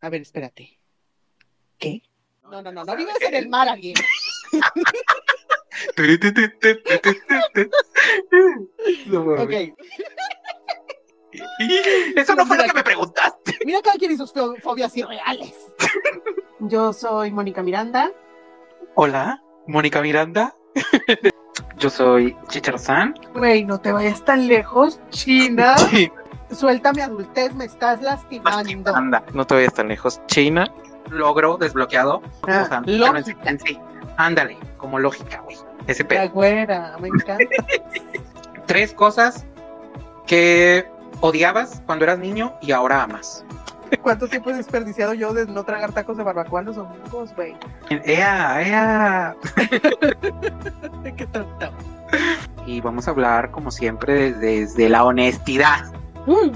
[0.00, 0.78] A ver, espérate.
[1.78, 2.02] ¿Qué?
[2.42, 3.94] No, no, no, no vives en el mar, alguien.
[9.38, 9.52] ok.
[12.16, 13.58] Eso no fue lo que me preguntaste.
[13.64, 15.54] Mira cada quien y sus fo- fobias irreales.
[16.60, 18.10] Yo soy Mónica Miranda.
[18.94, 20.56] Hola, Mónica Miranda.
[21.78, 23.14] Yo soy Chicharzán.
[23.34, 25.76] Güey, no te vayas tan lejos, China.
[26.52, 28.94] Suelta mi adultez, me estás lastimando.
[28.94, 30.20] Anda, no te vayas tan lejos.
[30.26, 30.70] China,
[31.10, 32.22] logro desbloqueado.
[32.48, 33.56] Ah, O sea, lógica.
[33.64, 33.78] sí.
[34.16, 35.56] Ándale, como lógica, güey.
[35.86, 36.30] Ese La pedo.
[36.30, 37.44] güera, me encanta.
[38.66, 39.46] Tres cosas
[40.26, 40.86] que
[41.20, 43.44] odiabas cuando eras niño y ahora amas.
[44.02, 47.56] ¿Cuánto tiempo he desperdiciado yo de no tragar tacos de barbacoa los domingos, güey?
[47.88, 49.36] ¡Ea, ea!
[51.16, 51.70] Qué tonto.
[52.66, 55.90] Y vamos a hablar, como siempre, desde la honestidad.
[56.26, 56.52] Mm.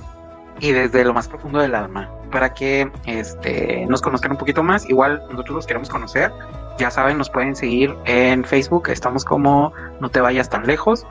[0.60, 4.90] y desde lo más profundo del alma para que este, nos conozcan un poquito más.
[4.90, 6.32] Igual nosotros los queremos conocer.
[6.78, 8.88] Ya saben, nos pueden seguir en Facebook.
[8.88, 11.06] Estamos como No te vayas tan lejos.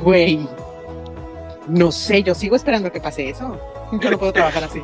[0.00, 0.48] Güey.
[1.66, 3.58] No sé, yo sigo esperando que pase eso.
[4.00, 4.80] Yo no puedo trabajar así.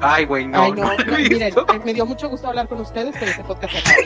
[0.00, 0.62] Ay, güey, no.
[0.62, 3.44] Ay, no, no no, miren, eh, me dio mucho gusto hablar con ustedes, pero este
[3.44, 3.96] podcast acaba.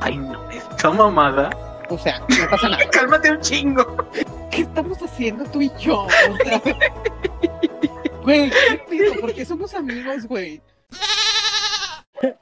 [0.00, 1.50] Ay, no, esta mamada.
[1.90, 2.86] O sea, no pasa nada.
[2.90, 4.08] Cálmate un chingo.
[4.50, 6.02] ¿Qué estamos haciendo tú y yo?
[6.02, 6.10] O
[6.44, 6.60] sea,
[8.22, 9.14] güey, ¿qué pido?
[9.20, 10.60] ¿Por qué somos amigos, güey?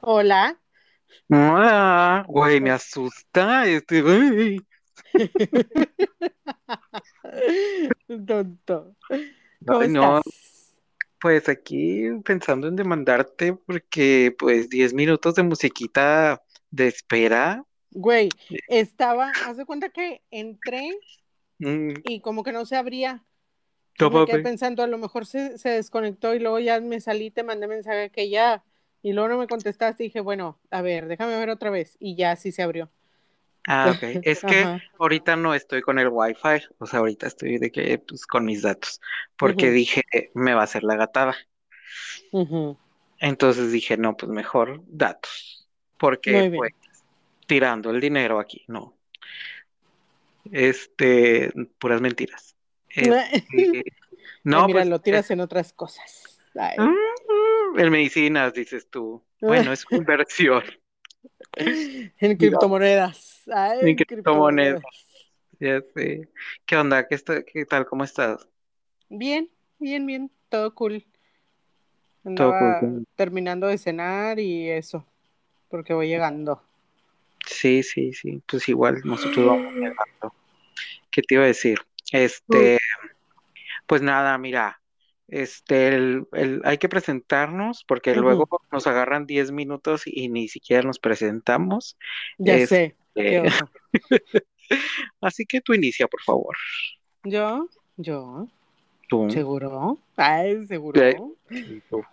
[0.01, 0.57] Hola.
[1.29, 4.59] Hola, güey, me asusta este, güey.
[8.27, 8.95] Tonto.
[9.65, 10.77] ¿Cómo Ay, no, estás?
[11.19, 17.63] pues aquí pensando en demandarte porque pues 10 minutos de musiquita de espera.
[17.99, 18.29] Güey,
[18.69, 20.91] estaba, haz de cuenta que entré
[21.57, 23.23] mm, y como que no se abría.
[23.99, 24.43] Me quedé papi.
[24.43, 28.11] pensando, a lo mejor se, se desconectó y luego ya me salí, te mandé mensaje
[28.11, 28.63] que ya.
[29.01, 31.97] Y luego no me contestaste y dije, bueno, a ver, déjame ver otra vez.
[31.99, 32.91] Y ya sí se abrió.
[33.67, 34.03] Ah, ok.
[34.23, 34.81] Es que Ajá.
[34.99, 38.61] ahorita no estoy con el Wi-Fi, o sea, ahorita estoy de que, pues, con mis
[38.61, 39.01] datos,
[39.37, 40.03] porque dije,
[40.35, 41.35] me va a hacer la gatada.
[43.19, 46.71] Entonces dije, no, pues mejor datos, porque, pues,
[47.47, 48.95] tirando el dinero aquí, no.
[50.51, 52.55] Este, puras mentiras.
[52.89, 53.83] Este,
[54.43, 56.39] no, Ay, mira, pues, lo tiras en otras cosas.
[56.55, 56.77] Ay.
[56.79, 59.21] mm, en medicinas, dices tú.
[59.41, 60.63] Bueno, es una inversión.
[61.55, 63.43] En criptomonedas.
[63.53, 64.81] Ay, En criptomonedas.
[65.59, 66.29] Ya sé.
[66.65, 67.07] ¿Qué onda?
[67.07, 67.85] ¿Qué está, qué tal?
[67.85, 68.47] ¿Cómo estás?
[69.09, 69.49] Bien,
[69.79, 71.05] bien, bien, todo cool.
[72.35, 73.07] Todo cool.
[73.15, 75.05] terminando de cenar y eso,
[75.69, 76.66] porque voy llegando.
[77.47, 80.35] Sí, sí, sí, pues igual nosotros vamos llegando.
[81.11, 81.79] ¿Qué te iba a decir?
[82.11, 82.79] Este,
[83.85, 84.81] pues nada, mira,
[85.27, 90.83] este, el, el- hay que presentarnos porque luego nos agarran 10 minutos y ni siquiera
[90.83, 91.97] nos presentamos.
[92.37, 93.69] Ya sé, oso.
[95.21, 96.55] así que tú inicia, por favor.
[97.23, 98.47] Yo, yo,
[99.09, 99.29] Tú.
[99.31, 99.97] seguro.
[100.15, 101.01] Ay, seguro.
[101.49, 102.03] Sí, tú.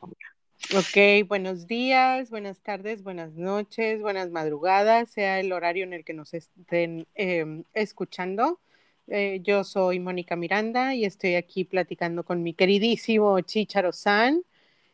[0.73, 6.15] Ok, buenos días, buenas tardes, buenas noches, buenas madrugadas, sea el horario en el que
[6.15, 8.61] nos estén eh, escuchando.
[9.07, 14.43] Eh, yo soy Mónica Miranda y estoy aquí platicando con mi queridísimo Chicharo San.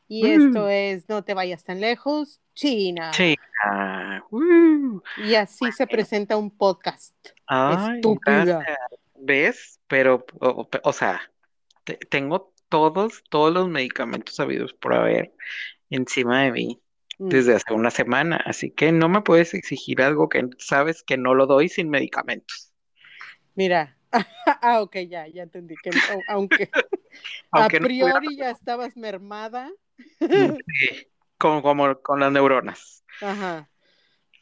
[0.08, 0.48] Y Mm.
[0.48, 3.12] esto es No te vayas tan lejos, China.
[3.12, 4.25] Chica.
[4.31, 5.00] Uh.
[5.25, 7.14] Y así se presenta un podcast.
[7.47, 8.44] Ay, Estúpida.
[8.44, 8.78] gracias.
[9.14, 9.81] ¿Ves?
[9.87, 11.20] Pero, o, o sea,
[11.84, 15.34] te- tengo todos, todos los medicamentos sabidos por haber
[15.91, 16.82] encima de mí
[17.20, 17.44] Mm.
[17.44, 21.34] desde hace una semana, así que no me puedes exigir algo que sabes que no
[21.34, 22.72] lo doy sin medicamentos.
[23.54, 23.97] Mira,
[24.62, 26.75] ah, ok, ya, ya entendí que au- aunque,
[27.53, 29.70] Aunque a no priori ya estabas mermada.
[30.66, 31.06] Sí,
[31.38, 33.04] como, como con las neuronas.
[33.20, 33.70] Ajá.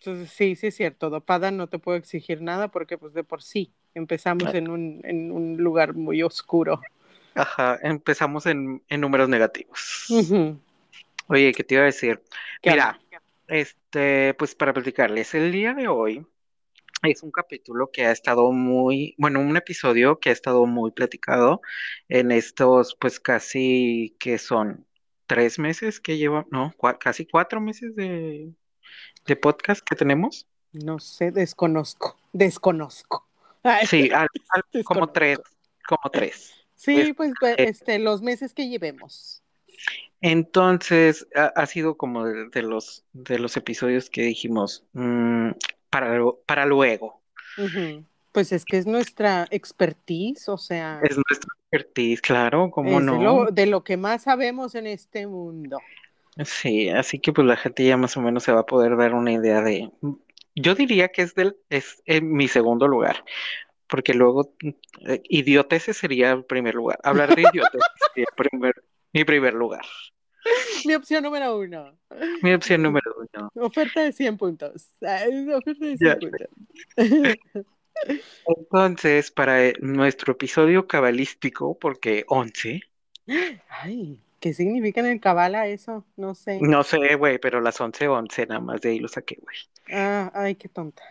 [0.00, 1.10] Entonces, sí, sí es cierto.
[1.10, 5.32] Dopada no te puedo exigir nada porque, pues, de por sí empezamos en un, en
[5.32, 6.88] un lugar muy oscuro.
[7.38, 10.06] Ajá, empezamos en, en números negativos.
[11.28, 12.20] Oye, ¿qué te iba a decir?
[12.62, 12.98] ¿Qué Mira,
[13.46, 16.26] este, pues para platicarles, el día de hoy
[17.02, 21.60] es un capítulo que ha estado muy, bueno, un episodio que ha estado muy platicado
[22.08, 24.84] en estos, pues casi que son
[25.26, 28.50] tres meses que lleva, no, cua- casi cuatro meses de,
[29.26, 30.46] de podcast que tenemos.
[30.72, 32.18] No sé, desconozco.
[32.32, 33.28] Desconozco.
[33.62, 35.38] Ay, Sí, al- al- como tres,
[35.86, 36.54] como tres.
[36.78, 39.42] Sí, pues, pues, eh, este, los meses que llevemos.
[40.20, 45.50] Entonces, ha, ha sido como de, de los, de los episodios que dijimos, mm,
[45.90, 47.20] para, para luego.
[48.30, 53.20] Pues es que es nuestra expertise, o sea, Es nuestra expertise, claro, ¿cómo es no?
[53.20, 55.80] lo, de lo que más sabemos en este mundo.
[56.44, 59.14] Sí, así que pues la gente ya más o menos se va a poder dar
[59.14, 59.90] una idea de.
[60.54, 63.24] Yo diría que es del, es en mi segundo lugar,
[63.88, 64.54] porque luego
[65.06, 66.98] eh, idioteces sería el primer lugar.
[67.02, 67.80] Hablar de idioteces
[68.14, 68.74] sería primer,
[69.12, 69.84] mi primer lugar.
[70.84, 71.98] Mi opción número uno.
[72.42, 73.50] Mi opción número uno.
[73.56, 74.88] Oferta de 100 puntos.
[75.06, 75.20] Ah,
[75.56, 76.16] Oferta de 100 Ya.
[76.18, 76.48] puntos.
[78.46, 82.82] Entonces, para eh, nuestro episodio cabalístico, porque 11,
[83.68, 86.06] Ay, ¿qué significa en el cabala eso?
[86.16, 86.60] No sé.
[86.60, 89.56] no sé, güey, pero las 11, 11, nada más de ahí lo saqué, güey.
[89.92, 91.02] Ah, ay, qué tonta.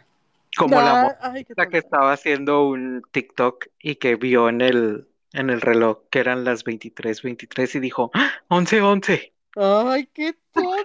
[0.57, 5.61] Como la ay, que estaba haciendo un TikTok y que vio en el, en el
[5.61, 8.31] reloj que eran las 23, 23 y dijo, ¡Ah!
[8.49, 9.33] 11, 11.
[9.55, 10.83] Ay, qué tonta.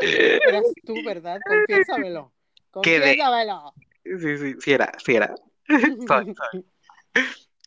[0.00, 1.40] Eras tú, ¿verdad?
[1.46, 2.32] Confiésamelo.
[2.70, 3.74] Confiésamelo.
[4.04, 5.34] Sí, sí, sí era, sí era.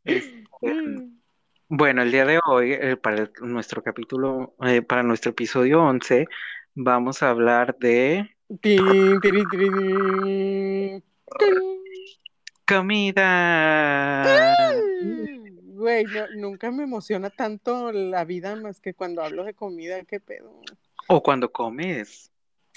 [0.03, 0.35] Este,
[1.67, 6.27] bueno, el día de hoy, eh, para el- nuestro capítulo, eh, para nuestro episodio 11,
[6.73, 8.35] vamos a hablar de
[12.67, 14.23] Comida.
[15.63, 20.19] Güey, no- nunca me emociona tanto la vida más que cuando hablo de comida, qué
[20.19, 20.53] pedo.
[21.07, 22.31] O cuando comes.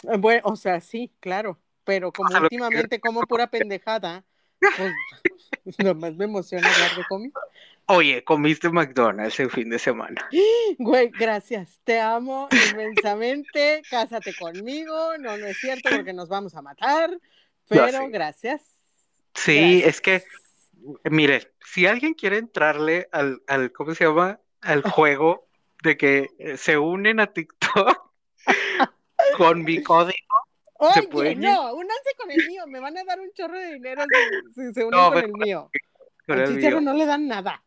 [0.05, 4.25] Eh, Bueno, o sea, sí, claro, pero como que últimamente como pura pendejada,
[4.77, 4.93] pues
[5.79, 7.41] nomás me emociona hablar de comida.
[7.87, 10.29] Oye, comiste McDonald's el fin de semana.
[10.79, 16.63] Güey, gracias, te amo inmensamente, cásate conmigo, no, no es cierto porque nos vamos a
[16.63, 17.11] matar,
[17.69, 18.63] pero gracias.
[19.35, 19.89] Sí, gracias.
[19.89, 20.25] es que
[21.11, 24.41] Mire, si alguien quiere entrarle al, al, ¿cómo se llama?
[24.61, 25.49] Al juego
[25.83, 28.13] de que eh, se unen a TikTok
[29.37, 30.15] con mi código.
[30.93, 33.75] ¿Se Oye, pueden no, únanse con el mío, me van a dar un chorro de
[33.75, 34.03] dinero
[34.55, 35.71] si, si se unen No, con el mío.
[36.27, 36.81] Al mío.
[36.81, 37.64] no le dan nada.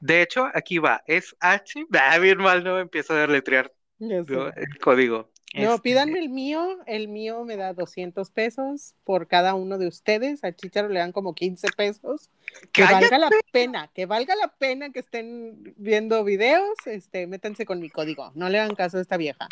[0.00, 3.72] De hecho, aquí va, es H, ah, bien mal, no empiezo a deletrear.
[3.98, 4.48] ¿no?
[4.48, 5.30] el código.
[5.54, 9.88] No, Este, pídanme el mío, el mío me da 200 pesos por cada uno de
[9.88, 12.28] ustedes, al Chicharo le dan como 15 pesos,
[12.72, 17.80] que valga la pena, que valga la pena que estén viendo videos, este, métanse con
[17.80, 19.48] mi código, no le hagan caso a esta vieja.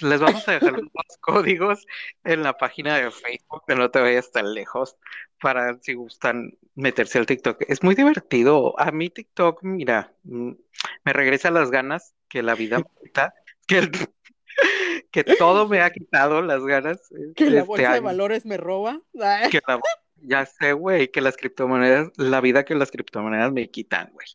[0.00, 0.82] Les vamos a dejar los
[1.20, 1.86] códigos
[2.24, 4.96] en la página de Facebook, que no te vayas tan lejos,
[5.40, 7.62] para si gustan meterse al TikTok.
[7.68, 8.78] Es muy divertido.
[8.80, 10.52] A mí TikTok, mira, mm,
[11.04, 13.34] me regresa las ganas que la vida me quita,
[13.66, 13.90] que, el-
[15.10, 17.00] que todo me ha quitado las ganas.
[17.34, 19.00] Que la este bolsa de valores me roba.
[19.20, 19.80] Ay, Que la-
[20.20, 24.26] ya sé, güey, que las criptomonedas, la vida que las criptomonedas me quitan, güey.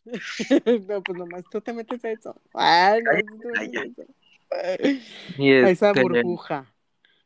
[0.88, 2.40] no, pues nomás tú te metes a eso.
[2.54, 4.04] Ay, no, tú te metes ya.
[5.38, 6.72] Y esa burbuja.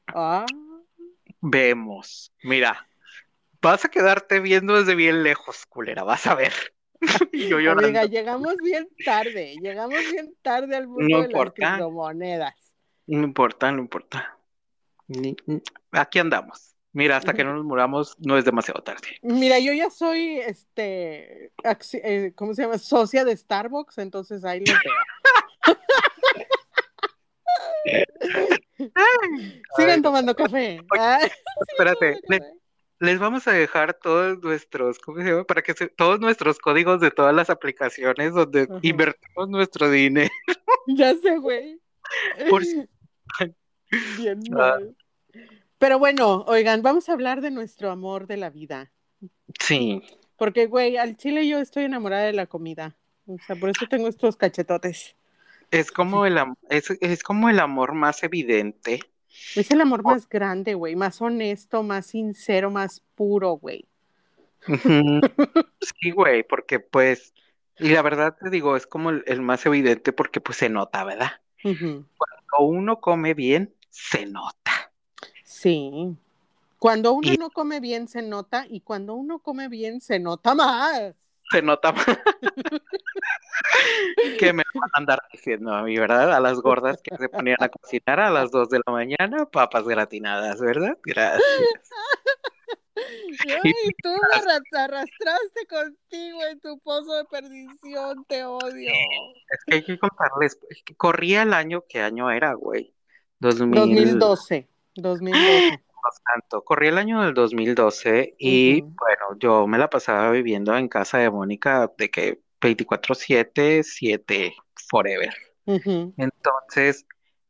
[0.09, 0.47] Ah,
[1.41, 2.33] Vemos.
[2.43, 2.89] Mira,
[3.63, 6.53] vas a quedarte viendo desde bien lejos, culera, vas a ver.
[7.33, 7.85] Y yo llorando.
[7.87, 11.53] amiga, llegamos bien tarde, llegamos bien tarde al mundo No de las importa.
[11.55, 12.55] criptomonedas.
[13.07, 14.37] No importa, no importa.
[15.93, 16.75] Aquí andamos.
[16.93, 19.19] Mira, hasta que no nos muramos, no es demasiado tarde.
[19.23, 21.53] Mira, yo ya soy, este,
[22.03, 22.79] eh, ¿cómo se llama?
[22.79, 25.77] Socia de Starbucks, entonces ahí los veo.
[29.77, 30.81] Sigan tomando café.
[30.99, 31.31] Ay, sigan
[31.69, 32.53] Espérate, tomando le- café.
[33.01, 35.45] les vamos a dejar todos nuestros, ¿cómo se llama?
[35.45, 38.79] Para que se- todos nuestros códigos de todas las aplicaciones donde Ajá.
[38.83, 40.31] invertimos nuestro dinero.
[40.91, 41.79] Ya sé, güey.
[42.49, 42.63] Por
[44.17, 44.57] Bien Ah.
[44.57, 44.97] mal.
[45.79, 48.91] Pero bueno, oigan, vamos a hablar de nuestro amor de la vida.
[49.61, 50.03] Sí,
[50.37, 52.97] Porque, güey, al chile yo estoy enamorada de la comida.
[53.27, 55.15] O sea, por eso tengo estos cachetotes.
[55.71, 56.39] Es como el,
[56.71, 59.01] es, es como el amor más evidente.
[59.55, 63.87] Es el amor más grande, güey, más honesto, más sincero, más puro, güey.
[65.81, 67.33] Sí, güey, porque pues,
[67.79, 71.05] y la verdad te digo, es como el, el más evidente porque pues se nota,
[71.05, 71.33] ¿verdad?
[71.63, 72.07] Cuando
[72.61, 74.93] uno come bien, se nota.
[75.45, 76.17] Sí.
[76.79, 80.55] Cuando uno Y- no come bien se nota y cuando uno come bien se nota
[80.55, 81.15] más.
[81.51, 81.95] Se nota
[84.39, 86.33] que me van a andar diciendo a mí, ¿verdad?
[86.33, 89.85] A las gordas que se ponían a cocinar a las 2 de la mañana, papas
[89.85, 90.97] gratinadas, ¿verdad?
[91.05, 91.43] Gracias.
[93.65, 98.91] Ay, tú me arra- arrastraste contigo en tu pozo de perdición, te odio.
[99.51, 102.93] Es que hay que contarles, es que corría el año, ¿qué año era, güey?
[103.39, 104.69] 2000, 2012.
[104.97, 105.81] 2012.
[106.25, 106.63] Tanto.
[106.63, 108.95] Corría el año del 2012 y Ujú.
[108.99, 114.55] bueno, yo me la pasaba viviendo en casa de Mónica de que 24/7, 7
[114.89, 115.35] forever.
[116.17, 117.07] Entonces,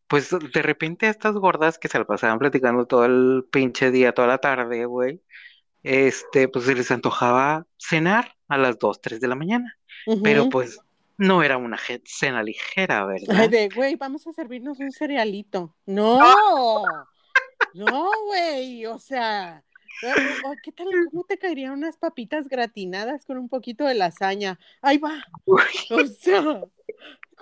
[0.08, 4.26] pues de repente estas gordas que se la pasaban platicando todo el pinche día, toda
[4.28, 5.22] la tarde, güey,
[5.82, 9.78] este, pues se les antojaba cenar a las 2, 3 de la mañana.
[10.22, 10.80] Pero pues
[11.18, 13.50] no era una cena ligera, ¿verdad?
[13.50, 15.76] De, güey, vamos a servirnos un cerealito.
[15.86, 16.84] No, no,
[17.86, 19.62] güey, o sea,
[20.62, 20.86] ¿qué tal?
[21.12, 24.58] ¿Cómo te caerían unas papitas gratinadas con un poquito de lasaña?
[24.82, 26.62] Ahí va, Uy, o sea,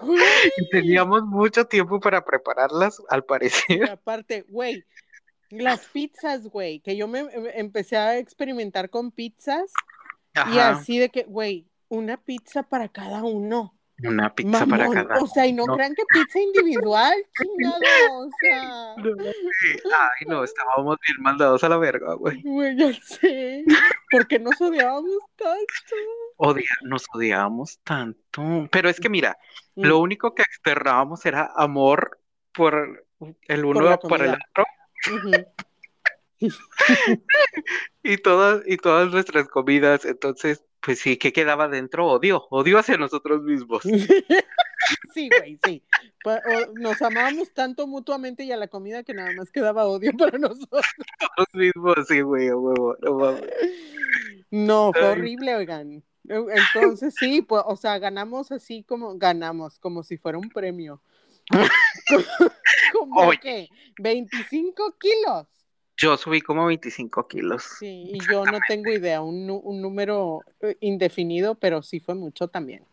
[0.00, 0.20] güey.
[0.58, 3.90] y teníamos mucho tiempo para prepararlas, al Y parecer.
[3.90, 4.84] aparte, güey,
[5.50, 9.72] las pizzas, güey, que yo me em- empecé a experimentar con pizzas
[10.52, 13.75] y así de que, güey, una pizza para cada uno.
[14.02, 17.80] Una pizza para cada o sea, y no, crean que pizza individual, chingado,
[18.12, 22.42] o sea, No, Ay, no, estábamos bien mandados a la verga, güey.
[22.42, 23.64] güey, ya sé,
[24.10, 25.96] porque nos odiábamos tanto.
[26.36, 28.68] Odia, nos odiábamos tanto.
[28.70, 29.38] Pero es que mira,
[29.76, 32.18] Mm, lo único que externábamos era amor
[32.52, 33.06] por
[33.42, 34.64] el por uno la por el otro
[38.02, 40.04] y todas, y todas nuestras comidas.
[40.04, 42.06] Entonces, pues sí, ¿qué quedaba dentro?
[42.06, 43.82] Odio, odio hacia nosotros mismos.
[45.12, 45.82] Sí, güey, sí.
[46.74, 50.84] Nos amábamos tanto mutuamente y a la comida que nada más quedaba odio para nosotros.
[51.20, 53.42] Nosotros mismos, sí, güey, huevo, no mames.
[54.52, 56.04] No, fue horrible, oigan.
[56.28, 61.02] E- Entonces sí, pues, o sea, ganamos así como ganamos, como si fuera un premio.
[62.92, 65.48] Como que 25 kilos.
[65.96, 67.64] Yo subí como 25 kilos.
[67.78, 72.48] Sí, y yo no tengo idea, un, un número eh, indefinido, pero sí fue mucho
[72.48, 72.84] también.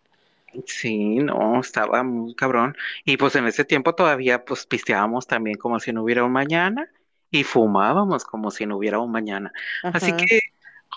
[0.67, 2.75] Sí, no, estaba muy cabrón.
[3.05, 6.89] Y pues en ese tiempo todavía pues pisteábamos también como si no hubiera un mañana
[7.31, 9.51] y fumábamos como si no hubiera un mañana.
[9.81, 10.39] Así que,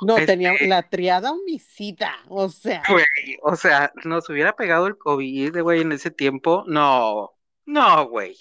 [0.03, 4.99] No, este- tenía la triada homicida, o sea, güey, o sea, nos hubiera pegado el
[4.99, 6.65] COVID, güey, en ese tiempo.
[6.67, 7.35] No,
[7.65, 8.37] no, güey.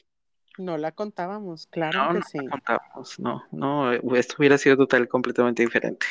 [0.57, 2.39] No la contábamos, claro No, que no sí.
[2.50, 6.05] contamos, no, no, eh, esto hubiera sido total completamente diferente.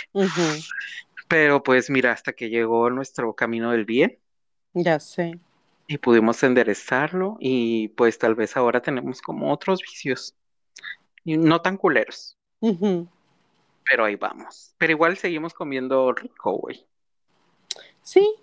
[1.29, 4.19] Pero pues mira, hasta que llegó nuestro camino del bien
[4.75, 5.39] Ya sé.
[5.87, 10.35] y pudimos enderezarlo y pues tal vez ahora tenemos como otros vicios
[11.25, 12.39] y no tan culeros,
[13.89, 14.75] pero ahí vamos.
[14.79, 16.87] Pero igual seguimos comiendo rico, güey.
[18.03, 18.35] Sí,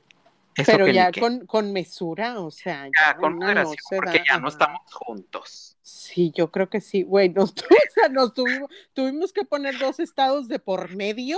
[0.55, 4.47] Eso pero ya con, con mesura, o sea, Ya ya con moderación, porque ya no
[4.47, 5.70] estamos juntos.
[5.81, 9.77] Sí, yo creo que sí, güey, nos, tu- o sea, nos tuvimos, tuvimos que poner
[9.79, 11.37] dos estados de por medio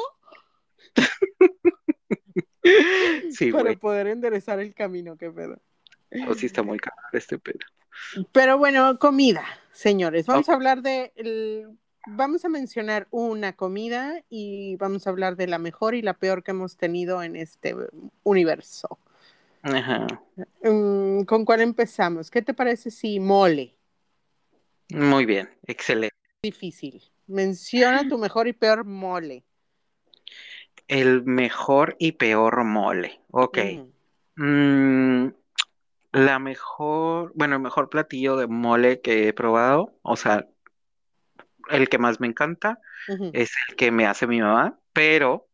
[3.32, 5.60] Sí, para poder enderezar el camino, qué pedo.
[6.28, 7.60] O sí está muy caro este pedo.
[8.32, 10.26] Pero bueno, comida, señores.
[10.28, 11.12] Vamos a hablar de.
[11.16, 16.14] el- vamos a mencionar una comida y vamos a hablar de la mejor y la
[16.14, 17.76] peor que hemos tenido en este
[18.24, 19.00] universo.
[19.62, 20.06] Ajá.
[20.64, 22.30] Mm, ¿Con cuál empezamos?
[22.30, 23.76] ¿Qué te parece si mole?
[24.90, 26.16] Muy bien, excelente.
[26.44, 27.02] Difícil.
[27.28, 29.44] Menciona tu mejor y peor mole.
[30.88, 33.22] El mejor y peor mole.
[33.32, 33.58] Ok.
[33.58, 33.94] Mm,
[34.36, 35.32] Mm,
[36.14, 40.48] la mejor, bueno, el mejor platillo de mole que he probado, o sea,
[41.70, 42.80] el que más me encanta
[43.34, 45.48] es el que me hace mi mamá, pero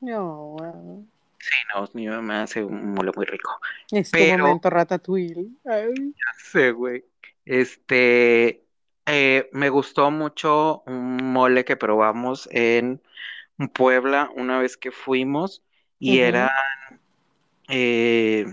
[0.00, 1.06] No, wow.
[1.38, 3.58] sí, no, mi mamá hace un mole muy rico.
[3.90, 5.48] Es tu momento ratatouille.
[5.64, 6.14] Ay.
[6.38, 7.04] Sí, güey.
[7.44, 8.64] Este,
[9.06, 13.00] eh, me gustó mucho un mole que probamos en
[13.74, 15.62] Puebla una vez que fuimos
[15.98, 16.50] y era,
[17.68, 18.46] eh,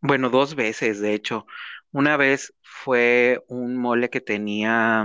[0.00, 1.46] bueno, dos veces, de hecho.
[1.92, 5.04] Una vez fue un mole que tenía,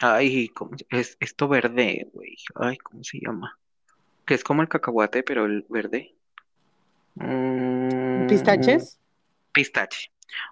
[0.00, 2.36] ay, ¿cómo es esto verde, güey?
[2.56, 3.58] Ay, ¿cómo se llama?
[4.26, 6.14] Que es como el cacahuate, pero el verde.
[7.14, 8.98] Mm, ¿Pistaches?
[9.52, 10.10] Pistache.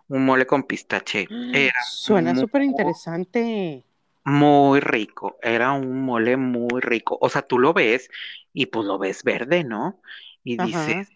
[0.08, 1.32] Un mole con pistache.
[1.52, 3.84] Era Suena súper interesante.
[4.24, 5.38] muy rico.
[5.42, 7.18] Era un mole muy rico.
[7.20, 8.10] O sea, tú lo ves
[8.52, 10.00] y pues lo ves verde, ¿no?
[10.44, 10.66] Y Ajá.
[10.66, 11.08] dices,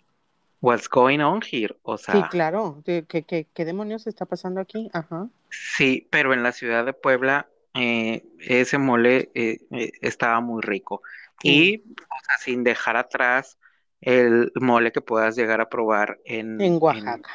[0.61, 1.77] what's going on here?
[1.83, 2.83] O Sí, sea, claro.
[2.85, 4.89] ¿Qué, qué, demonios está pasando aquí?
[4.93, 5.31] Ajá.
[5.51, 11.03] sí, pero en la ciudad de Puebla eh, ese mole eh, eh, estaba muy rico.
[11.43, 13.59] Y, o sea, sin dejar atrás
[14.01, 17.31] el mole que puedas llegar a probar en, En en Oaxaca.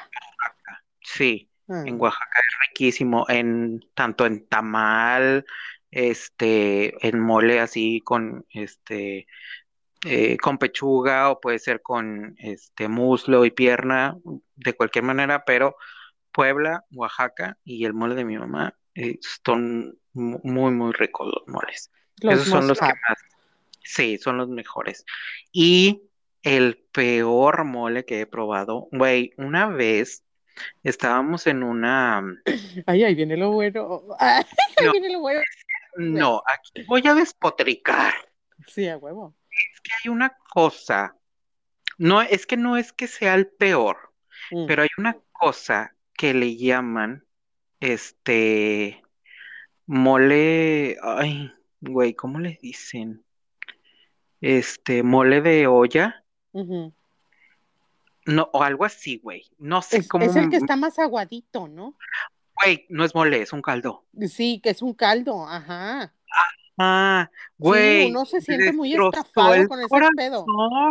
[1.18, 1.50] Sí.
[1.70, 5.46] Ah, En Oaxaca es riquísimo, en tanto en tamal,
[5.92, 9.28] este, en mole así con este,
[10.06, 14.18] eh, con pechuga o puede ser con este muslo y pierna,
[14.56, 15.76] de cualquier manera, pero
[16.32, 21.48] Puebla, Oaxaca y el mole de mi mamá eh, son mu- muy muy ricos los
[21.48, 21.92] moles.
[22.22, 23.00] Los Esos son los que have.
[23.10, 23.18] más,
[23.84, 25.06] sí, son los mejores.
[25.52, 26.04] Y
[26.44, 30.24] el peor mole que he probado, güey, una vez
[30.84, 32.24] estábamos en una...
[32.86, 34.02] Ay, ahí viene lo bueno.
[34.20, 34.44] Ay,
[34.78, 34.92] ahí No.
[34.92, 35.42] viene lo bueno.
[35.98, 38.14] No, aquí voy a despotricar.
[38.68, 39.34] Sí, a huevo.
[39.50, 41.16] Es que hay una cosa,
[41.98, 43.98] no, es que no es que sea el peor,
[44.52, 47.26] Mm, pero hay una cosa que le llaman,
[47.82, 49.02] este,
[49.88, 53.24] mole, ay, güey, ¿cómo le dicen?
[54.40, 56.24] Este, mole de olla.
[58.28, 61.68] No, o algo así, güey, no sé Es, cómo, es el que está más aguadito,
[61.68, 61.98] ¿no?
[62.62, 64.06] güey, no es mole, es un caldo.
[64.30, 66.14] Sí, que es un caldo, ajá.
[66.80, 70.46] Ah, Sí, güey, uno se siente muy estafado con ese pedo.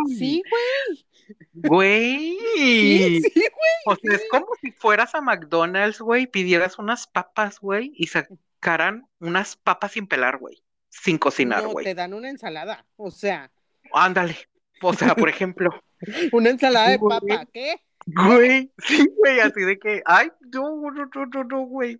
[0.07, 1.05] Sí, güey.
[1.53, 2.37] güey.
[2.55, 3.43] Sí, sí,
[3.85, 9.07] O sea, es como si fueras a McDonald's, güey, pidieras unas papas, güey, y sacaran
[9.19, 11.85] unas papas sin pelar, güey, sin cocinar, No, güey.
[11.85, 12.85] te dan una ensalada.
[12.97, 13.51] O sea,
[13.93, 14.35] Ándale.
[14.81, 15.69] O sea, por ejemplo,
[16.33, 17.19] una ensalada de Güey.
[17.19, 17.45] papa.
[17.53, 17.75] ¿Qué?
[18.05, 21.99] güey, sí, güey, así de que, ay, no, no, no, no, no, güey.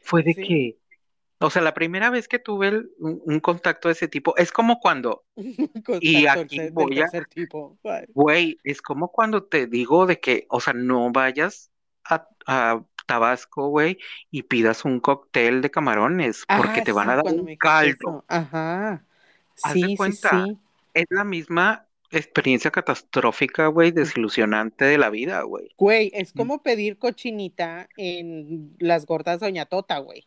[0.00, 0.42] Fue de Sí.
[0.42, 0.76] que,
[1.40, 4.80] o sea, la primera vez que tuve el- un, contacto de ese tipo, es como
[4.80, 5.24] cuando,
[6.00, 7.76] Y aquí voy a- tipo.
[8.14, 11.70] Güey, es como cuando te digo de que, o sea, no vayas
[12.04, 13.98] a, a Tabasco, güey,
[14.30, 17.90] y pidas un cóctel de camarones, porque te van a sí, dar un caldo.
[17.92, 18.24] eso.
[18.28, 19.04] Ajá.
[19.64, 20.44] Haz de Sí, sí, cuenta.
[20.46, 20.58] sí.
[20.94, 25.68] Es la misma experiencia catastrófica, güey, desilusionante de la vida, güey.
[25.76, 26.38] Güey, es Mm.
[26.38, 30.26] como pedir cochinita en las gordas Doña Tota, güey.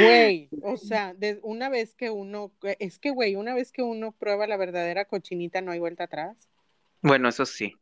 [0.00, 4.12] Güey, o sea, de- una vez que uno, es que, güey, una vez que uno
[4.12, 6.36] prueba la verdadera cochinita, no hay vuelta atrás.
[7.00, 7.74] Bueno, eso sí.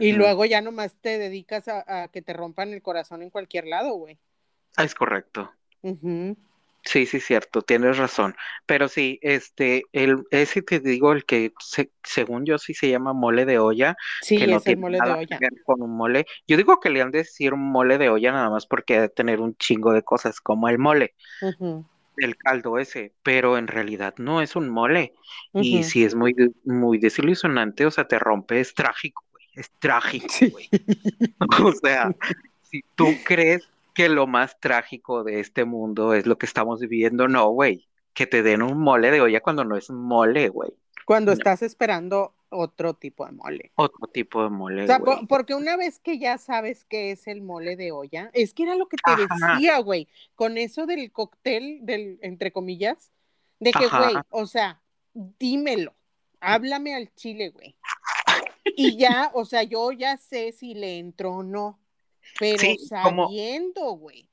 [0.00, 3.66] Y luego ya nomás te dedicas a, a que te rompan el corazón en cualquier
[3.68, 4.18] lado, güey.
[4.76, 5.52] Ah, Es correcto.
[6.86, 8.36] Sí, sí, cierto, tienes razón.
[8.64, 13.12] Pero sí, este, el, ese te digo, el que se- según yo sí se llama
[13.12, 15.26] mole de olla, Sí, que no el tiene mole de nada olla.
[15.26, 16.26] que ver con un mole.
[16.46, 19.08] Yo digo que le han de decir mole de olla nada más porque ha de
[19.08, 21.14] tener un chingo de cosas como el mole,
[22.18, 25.12] el caldo ese, pero en realidad no es un mole.
[25.52, 29.70] Y sí es muy, de- muy desilusionante, o sea, te rompe, es trágico, güey, es
[29.80, 30.50] trágico, Sí.
[30.50, 30.68] güey.
[31.70, 32.14] O sea,
[32.62, 37.28] si tú crees que lo más trágico de este mundo es lo que estamos viviendo,
[37.28, 37.88] no, güey.
[38.12, 40.70] Que te den un mole de olla cuando no es mole, güey.
[41.06, 41.38] Cuando No.
[41.38, 43.72] estás esperando otro tipo de mole.
[43.74, 47.40] Otro tipo de mole, O sea, porque una vez que ya sabes qué es el
[47.40, 49.54] mole de olla, es que era lo que te Ajá.
[49.54, 53.10] decía, güey, con eso del cóctel, del, entre comillas,
[53.60, 53.98] de que, Ajá.
[54.10, 54.82] güey, o sea,
[55.14, 55.94] dímelo,
[56.40, 57.76] háblame al chile, güey.
[58.76, 61.78] Y ya, o sea, yo ya sé si le entro o no,
[62.38, 64.28] pero Sí, sabiendo, güey.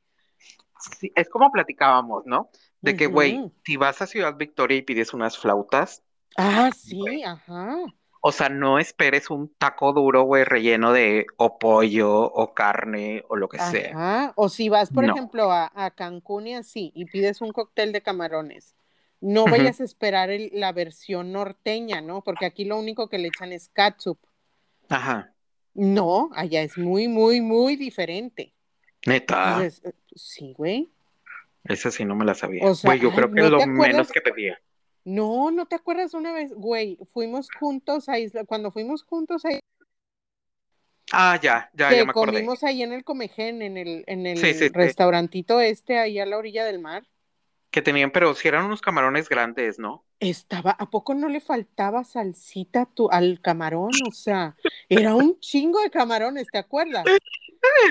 [0.99, 2.49] Sí, es como platicábamos, ¿no?
[2.81, 6.03] De que, güey, si vas a Ciudad Victoria y pides unas flautas,
[6.35, 7.77] Ah, sí, ajá.
[8.21, 13.35] o sea, no esperes un taco duro, güey, relleno de o pollo o carne o
[13.35, 13.91] lo que sea.
[13.91, 14.33] Ajá.
[14.35, 15.13] O si vas, por No.
[15.13, 18.75] ejemplo, a, a Cancún y así, y pides un cóctel de camarones,
[19.21, 22.23] no vayas a esperar el- la versión norteña, ¿no?
[22.23, 24.17] Porque aquí lo único que le echan es catsup.
[24.89, 25.32] Ajá,
[25.73, 28.53] No, allá es muy, muy, muy diferente.
[29.05, 30.91] neta, Entonces, eh, sí, güey.
[31.65, 32.65] esa sí no me la sabía.
[32.65, 33.87] O sea, Güey, yo creo que ¿no es lo acuerdas?
[33.87, 34.61] menos que pedía.
[35.05, 36.53] No, ¿no te acuerdas una vez?
[36.53, 39.49] Güey, fuimos juntos a Isla, cuando fuimos juntos a
[41.11, 42.31] Ah, ya, ya, que ya me acordé.
[42.33, 44.69] comimos ahí en el Comején, en el, en el Sí, sí, sí.
[44.69, 47.05] restaurantito este, ahí a la orilla del mar.
[47.73, 50.03] Que tenían, pero si eran unos camarones grandes, ¿no?
[50.19, 53.89] Estaba, ¿a poco no le faltaba salsita tu- al camarón?
[54.07, 54.55] O sea,
[54.87, 57.03] era un chingo de camarones, ¿te acuerdas?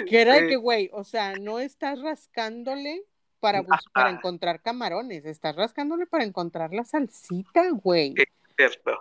[0.07, 3.03] Que era de que, güey, o sea, no estás rascándole
[3.41, 8.15] para, para encontrar camarones, estás rascándole para encontrar la salsita, güey.
[8.17, 8.23] Sí.
[8.57, 8.93] Cierto.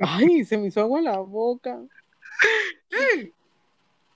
[0.00, 1.78] Ay, se me hizo agua la boca.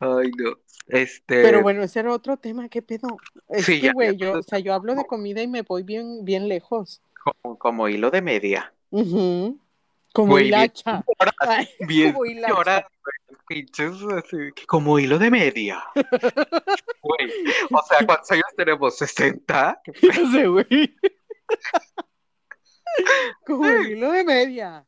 [0.00, 0.56] Ay, no.
[0.90, 3.16] Este, Pero bueno, ese era otro tema, ¿qué pedo?
[3.48, 6.24] Es Sí, que, güey, yo, o sea, yo hablo de comida y me voy bien,
[6.24, 7.00] bien lejos.
[7.42, 8.72] como, como hilo de media.
[8.90, 11.04] Como Güey, hilacha.
[11.86, 12.86] Bien como hilacha.
[14.66, 15.82] como hilo de media.
[17.02, 17.30] Güey,
[17.70, 19.00] o sea, ¿cuántos años tenemos?
[19.00, 19.80] ¿60?
[19.84, 19.92] ¿Qué
[20.32, 20.96] sé, güey.
[23.46, 24.84] Como hilo de media.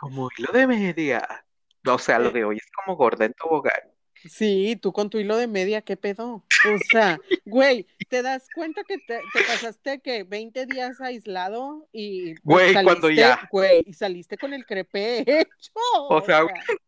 [0.00, 1.44] Como hilo de media.
[1.86, 3.93] O sea, lo de hoy es como gorda en tobogán.
[4.28, 6.44] Sí, tú con tu hilo de media, ¿qué pedo?
[6.66, 12.34] O sea, güey, ¿te das cuenta que te, te pasaste que 20 días aislado y
[12.42, 13.46] Güey, cuando ya.
[13.50, 15.72] güey, y saliste con el crepé hecho?
[16.08, 16.46] O sea,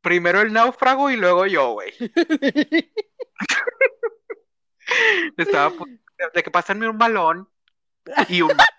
[0.00, 1.92] Primero el náufrago y luego yo, güey.
[5.36, 5.72] Estaba
[6.34, 7.48] de que pásenme un balón
[8.28, 8.64] y un balón.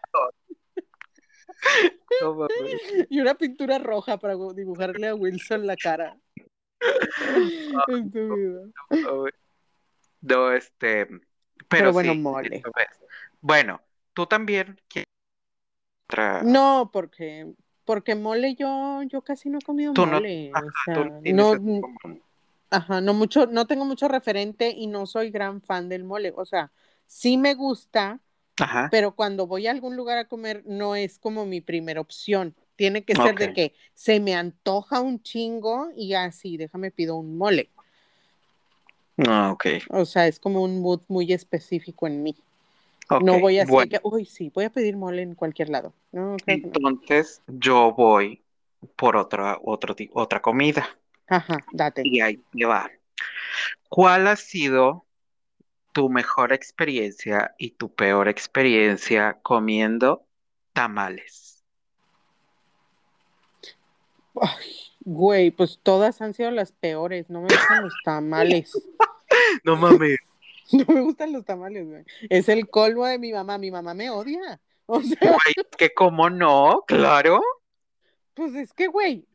[2.22, 2.82] No mames.
[3.08, 6.18] y una pintura roja para dibujarle a Wilson la cara.
[7.88, 8.72] Estúpido.
[10.22, 11.22] No, este, pero,
[11.70, 12.64] Pero bueno, sí, mole.
[13.42, 13.82] Bueno,
[14.14, 14.80] tú también
[16.08, 16.44] otra.
[16.44, 17.52] No, porque,
[17.86, 20.52] porque mole yo, yo casi no he comido Tú no- mole.
[20.54, 20.96] Ajá, o sea,
[21.34, 21.82] no no,
[22.70, 26.34] ajá, no mucho, no tengo mucho referente y no soy gran fan del mole.
[26.36, 26.72] O sea,
[27.08, 28.20] sí me gusta,
[28.60, 32.56] Ajá, pero cuando voy a algún lugar a comer no es como mi primera opción.
[32.82, 37.38] Tiene que ser de que se me antoja un chingo y así, déjame pido un
[37.38, 37.70] mole.
[39.28, 42.36] ah, ok, O sea, es como un mood muy específico en mí.
[43.24, 45.94] No voy a decir bueno, que, uy, sí, voy a pedir mole en cualquier lado.
[46.12, 46.38] No, no.
[46.48, 48.42] entonces yo voy
[48.96, 50.90] por otra, otro, otra comida
[51.28, 52.02] Ajá, date.
[52.04, 52.90] y ahí te va.
[53.90, 55.06] ¿Cuál ha sido
[55.94, 60.26] tu mejor experiencia y tu peor experiencia comiendo
[60.74, 61.51] tamales?
[64.40, 67.30] Ay, güey, pues todas han sido las peores.
[67.30, 68.72] No me gustan los tamales.
[69.64, 70.18] No mames.
[70.74, 72.04] No me gustan los tamales, güey.
[72.30, 73.58] Es el colmo de mi mamá.
[73.58, 74.60] Mi mamá me odia.
[74.86, 77.42] O sea, Güey, que cómo no, claro.
[78.34, 79.26] pues es que, güey.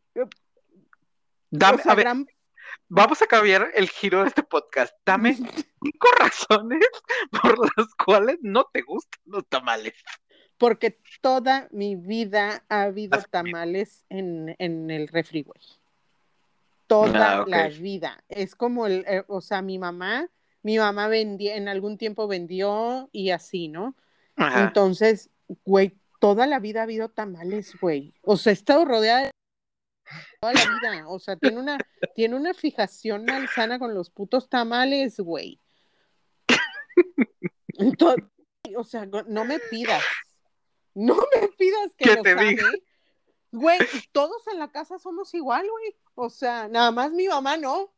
[1.51, 2.27] Dame, o sea, a ver, gran-
[2.89, 4.95] vamos a cambiar el giro de este podcast.
[5.07, 6.87] Dame cinco razones
[7.31, 9.95] por las cuales no te gustan los tamales.
[10.59, 15.61] Porque toda mi vida ha habido tamales en, en el refri, güey.
[16.87, 18.23] Toda Ah, la vida.
[18.29, 20.29] Es como el, eh, o sea, mi mamá,
[20.63, 23.97] mi mamá vendía, en algún tiempo vendió y así, ¿no?
[24.37, 24.65] Ajá.
[24.65, 25.31] Entonces,
[25.65, 28.15] güey, toda la vida ha habido tamales, güey.
[28.23, 29.31] O sea, he estado rodeada de
[30.41, 31.09] toda la vida.
[31.09, 31.77] O sea, tiene una,
[32.15, 35.61] tiene una fijación malsana con los putos tamales, güey.
[37.79, 38.25] Entonces,
[38.77, 40.03] o sea, no me pidas.
[40.97, 42.45] No me pidas que ¿Qué los te ame.
[42.47, 42.65] diga?
[43.53, 43.79] Güey,
[44.13, 45.95] todos en la casa somos igual, güey.
[46.15, 47.93] O sea, nada más mi mamá no.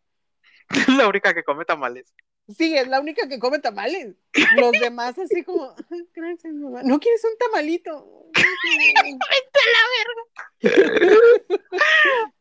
[0.99, 2.13] la única que come tamales.
[2.49, 4.17] Sí, es la única que come tamales.
[4.57, 6.83] Los demás así como, "Ay, gracias, mamá.
[6.83, 8.27] ¿No quieres un tamalito?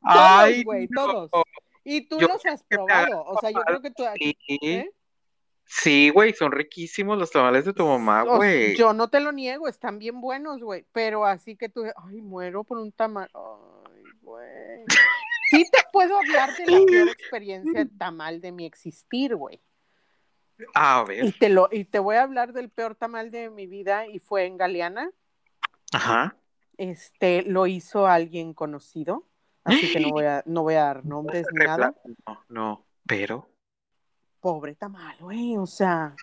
[0.02, 1.30] Ay, Todos, güey, no.
[1.30, 1.43] todos.
[1.84, 3.24] Y tú los has probado.
[3.26, 4.04] O sea, yo creo que tú.
[4.20, 4.89] ¿eh?
[5.68, 8.76] Sí, güey, son riquísimos los tamales de tu mamá, güey.
[8.76, 10.86] Yo no te lo niego, están bien buenos, güey.
[10.92, 13.30] Pero así que tú, ay, muero por un tamal.
[13.34, 14.86] Ay, güey.
[15.50, 19.62] Sí te puedo hablar de la peor experiencia de tamal de mi existir, güey.
[20.74, 23.68] A Y ver, te, lo, y te voy a hablar del peor tamal de mi
[23.68, 25.12] vida y fue en Galeana.
[25.94, 26.36] ajá.
[26.78, 29.28] Este, lo hizo alguien conocido,
[29.64, 31.96] así que no voy a, no voy a dar nombres ni nada.
[32.28, 33.50] No, no, pero
[34.39, 36.15] Pobre tamal, güey, o sea,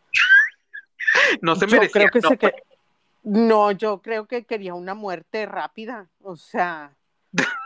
[1.41, 2.09] no se yo merecía.
[2.09, 2.55] creo que no, se que...
[3.25, 6.97] No, yo creo que quería una muerte rápida, o sea,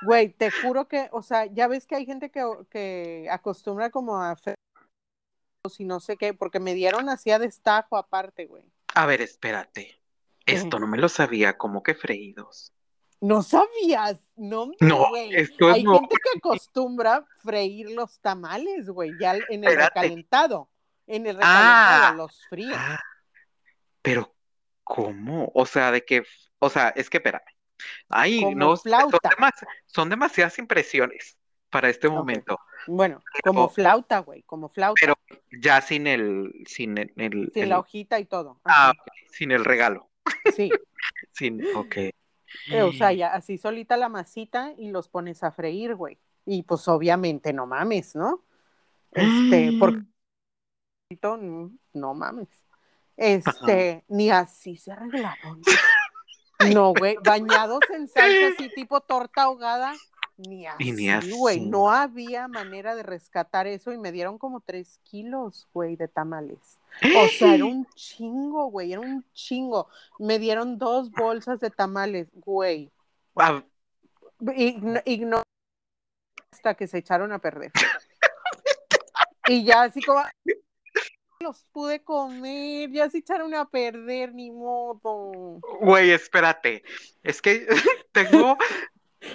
[0.02, 4.16] güey, te juro que, o sea, ya ves que hay gente que, que acostumbra como
[4.16, 4.36] a
[5.78, 8.62] y no sé qué, porque me dieron así a destajo aparte, güey.
[8.94, 10.00] A ver, espérate.
[10.46, 12.72] Esto no me lo sabía, como que freídos.
[13.20, 15.34] No sabías, no, No, güey.
[15.34, 20.00] esto es Hay gente que acostumbra freír los tamales, güey, ya en el Espérate.
[20.00, 20.70] recalentado.
[21.06, 22.12] En el Ah.
[22.12, 22.72] recalentado los fríen.
[22.74, 23.00] Ah,
[24.02, 24.34] pero
[24.84, 25.50] ¿cómo?
[25.54, 26.22] O sea, de que,
[26.60, 27.42] o sea, es que espérame.
[28.08, 31.36] Ay, Como no, son, demas- son demasiadas impresiones
[31.70, 32.58] para este momento.
[32.86, 34.98] Bueno, como flauta, güey, como flauta.
[35.00, 35.14] Pero
[35.60, 38.60] ya sin el, sin el, el- sin el- la hojita y todo.
[38.64, 38.92] ah,
[39.32, 40.08] sin el regalo.
[40.54, 40.70] Sí,
[41.32, 41.96] Sin, ok.
[42.70, 46.18] Eh, o sea, ya así solita la masita y los pones a freír, güey.
[46.46, 48.44] Y pues obviamente no mames, ¿no?
[49.12, 50.02] Este, porque
[51.22, 52.48] no, no mames.
[53.16, 55.60] Este, ni así se arreglaron.
[56.74, 59.94] No, güey, bañados en salsa así tipo torta ahogada,
[60.38, 61.58] ni Y ni así, güey.
[61.58, 61.66] así.
[61.68, 66.78] No había manera de rescatar eso y me dieron como tres kilos, güey, de tamales.
[67.16, 69.88] O sea, era un chingo, güey, era un chingo.
[70.18, 72.90] Me dieron dos bolsas de tamales, güey.
[74.40, 75.42] Igno- igno-
[76.52, 77.72] hasta que se echaron a perder.
[79.50, 80.22] Y ya así como
[81.40, 85.60] los pude comer, ya se echaron a perder, ni modo.
[85.80, 86.82] Güey, espérate.
[87.22, 87.66] Es que
[88.12, 88.58] tengo,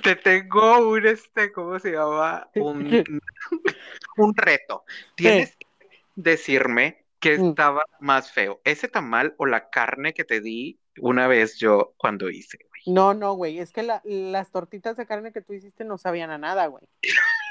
[0.04, 2.50] te tengo un, este, ¿cómo se llama?
[2.56, 3.04] Un,
[4.17, 4.84] un reto.
[5.15, 5.67] Tienes que
[6.15, 7.50] decirme que Mm.
[7.50, 12.30] estaba más feo, ese tamal o la carne que te di una vez yo cuando
[12.30, 12.82] hice, güey.
[12.96, 16.32] No, no, güey, es que la- las tortitas de carne que tú hiciste no sabían
[16.32, 16.84] a nada, güey.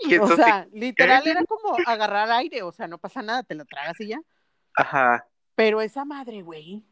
[0.00, 3.54] Y O sí, sea, literal era como agarrar aire, o sea, no pasa nada, te
[3.54, 4.20] lo tragas y ya.
[4.74, 5.26] ajá.
[5.54, 6.84] Pero esa madre, güey,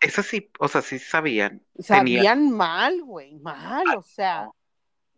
[0.00, 1.62] Eso sí, o sea, sí sabían.
[1.78, 4.48] Sabían mal, güey, mal, o sea,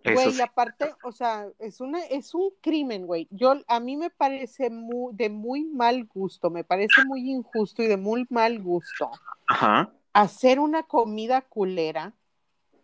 [0.03, 0.41] Güey, sí.
[0.41, 3.29] aparte, o sea, es una, es un crimen, güey.
[3.31, 7.87] Yo, a mí me parece muy, de muy mal gusto, me parece muy injusto y
[7.87, 9.11] de muy mal gusto
[9.47, 9.93] Ajá.
[10.15, 12.15] hacer una comida culera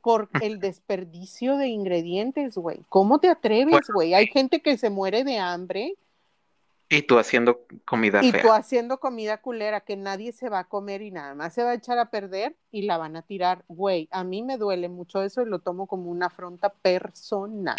[0.02, 2.84] por el desperdicio de ingredientes, güey.
[2.88, 4.14] ¿Cómo te atreves, güey?
[4.14, 5.94] Hay gente que se muere de hambre
[6.88, 8.42] Y tú haciendo comida y fea.
[8.42, 11.70] tú haciendo comida culera que nadie se va a comer y nada más se va
[11.70, 13.64] a echar a perder y la van a tirar.
[13.66, 17.76] Güey, a mí me duele mucho eso y lo tomo como una afronta personal.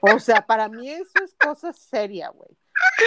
[0.00, 2.50] O sea, para mí eso es cosa seria, güey.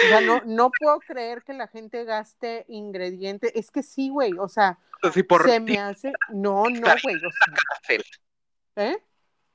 [0.04, 3.50] O sea, no, no puedo creer que la gente gaste ingredientes.
[3.54, 4.32] Es que sí, güey.
[4.38, 4.78] O sea,
[5.12, 6.12] Si por se ti me hace.
[6.28, 7.16] No, no, güey.
[7.16, 7.30] O
[7.86, 7.98] sea.
[8.76, 8.98] ¿eh?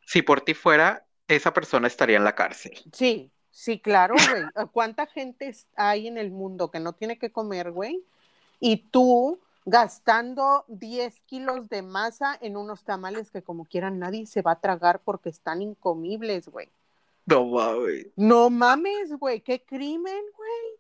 [0.06, 2.78] Si por ti fuera, esa persona estaría en la cárcel.
[2.92, 4.68] Sí, sí, claro, güey.
[4.72, 8.06] ¿Cuánta gente hay en el mundo que no tiene que comer, güey?
[8.60, 14.44] Y tú gastando 10 kilos de masa en unos tamales que como quieran nadie se
[14.44, 16.70] va a tragar porque están incomibles, güey.
[17.26, 18.08] No mames.
[18.16, 20.80] No mames, güey, qué crimen, güey.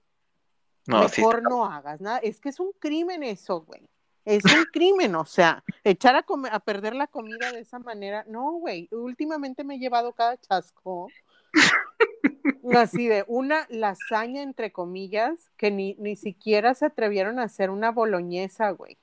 [0.85, 1.21] No, sí.
[1.21, 2.19] Mejor no hagas nada.
[2.19, 3.89] Es que es un crimen eso, güey.
[4.23, 8.23] Es un crimen, o sea, echar a, comer, a perder la comida de esa manera.
[8.27, 8.87] No, güey.
[8.91, 11.09] Últimamente me he llevado cada chasco.
[12.75, 17.91] Así de una lasaña, entre comillas, que ni, ni siquiera se atrevieron a hacer una
[17.91, 18.97] boloñesa, güey.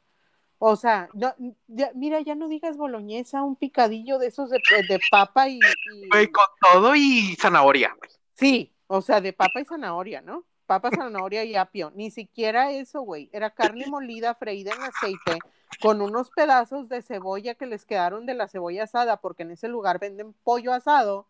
[0.58, 1.34] O sea, no,
[1.66, 6.08] ya- mira, ya no digas boloñesa, un picadillo de esos de, de papa y, y-
[6.08, 7.94] Güey, con todo y zanahoria.
[7.98, 8.10] güey.
[8.34, 10.44] Sí, o sea, de papa y zanahoria, ¿no?
[10.66, 11.92] Papa, zanahoria y apio.
[11.94, 13.28] Ni siquiera eso, güey.
[13.32, 15.38] Era carne molida, freída en aceite,
[15.82, 19.68] con unos pedazos de cebolla que les quedaron de la cebolla asada, porque en ese
[19.68, 21.26] lugar venden pollo asado,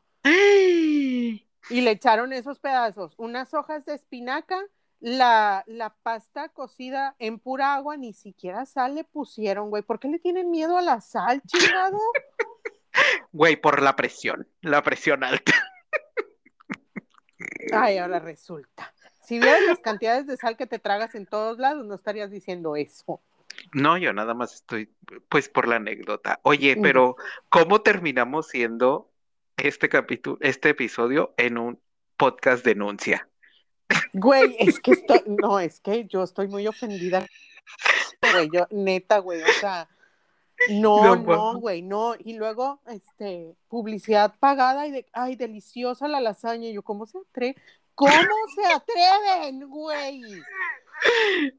[1.70, 4.60] y le echaron esos pedazos, unas hojas de espinaca,
[5.00, 9.82] la, la pasta cocida en pura agua, ni siquiera sal le pusieron, güey.
[9.82, 11.98] ¿Por qué le tienen miedo a la sal, chingado?
[13.32, 14.46] Güey, por la presión.
[14.60, 15.52] La presión alta.
[17.72, 18.94] Ay, ahora resulta.
[19.20, 22.76] Si vieras las cantidades de sal que te tragas en todos lados, no estarías diciendo
[22.76, 23.20] eso.
[23.72, 24.94] No, yo nada más estoy,
[25.28, 26.38] pues, por la anécdota.
[26.44, 27.16] Oye, pero
[27.48, 29.10] ¿cómo terminamos siendo
[29.56, 31.80] este capítulo, este episodio en un
[32.16, 33.28] podcast denuncia?
[34.12, 37.26] Güey, es que estoy, no, es que yo estoy muy ofendida.
[38.32, 39.88] Güey, yo, neta, güey, o sea,
[40.70, 42.14] no, No, no, güey, no.
[42.18, 46.68] Y luego, este, publicidad pagada y de, ay, deliciosa la lasaña.
[46.68, 47.56] Y yo, ¿cómo se atreve?
[47.94, 48.12] ¿Cómo
[48.54, 50.22] se atreven, güey?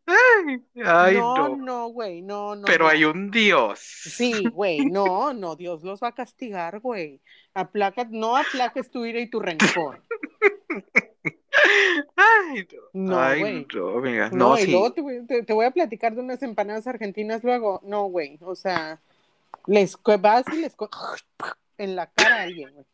[0.05, 1.87] Ay, ay, no, no.
[1.89, 2.65] güey, no, no.
[2.65, 2.89] Pero no.
[2.89, 3.79] hay un Dios.
[3.79, 7.21] Sí, güey, no, no, Dios los va a castigar, güey.
[7.53, 10.01] Aplaca, no aplaques tu ira y tu rencor.
[12.15, 12.81] Ay, no.
[12.93, 13.39] No, Ay,
[13.73, 14.01] no.
[14.31, 14.71] No, No, sí.
[14.71, 17.81] luego te, voy- te- voy a platicar de unas empanadas argentinas luego.
[17.83, 18.99] No, güey, o sea,
[19.67, 20.75] les vas y les
[21.77, 22.85] en la cara a alguien, güey.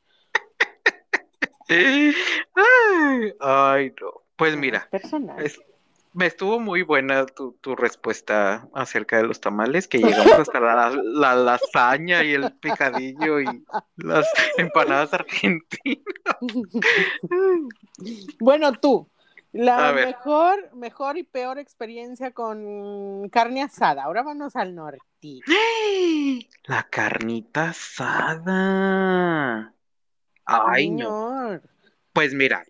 [1.71, 4.23] Ay, ay, no.
[4.35, 4.89] Pues mira,
[5.37, 5.59] es
[6.13, 10.89] me estuvo muy buena tu, tu respuesta acerca de los tamales, que llegamos hasta la,
[10.89, 13.63] la lasaña y el picadillo y
[13.97, 16.03] las empanadas argentinas.
[18.39, 19.07] Bueno, tú,
[19.51, 24.05] la mejor, mejor y peor experiencia con carne asada.
[24.05, 24.99] Ahora vamos al norte.
[26.65, 29.71] La carnita asada.
[30.67, 31.59] Ay, no.
[32.13, 32.63] Pues mira,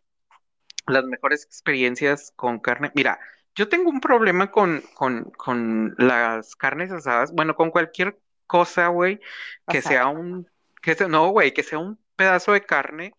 [0.88, 2.92] las mejores experiencias con carne.
[2.96, 3.20] Mira,
[3.56, 7.32] yo tengo un problema con, con, con las carnes asadas.
[7.34, 9.20] Bueno, con cualquier cosa, güey,
[9.68, 9.96] que Asada.
[9.96, 10.50] sea un,
[10.82, 13.14] que sea, no, güey, que sea un pedazo de carne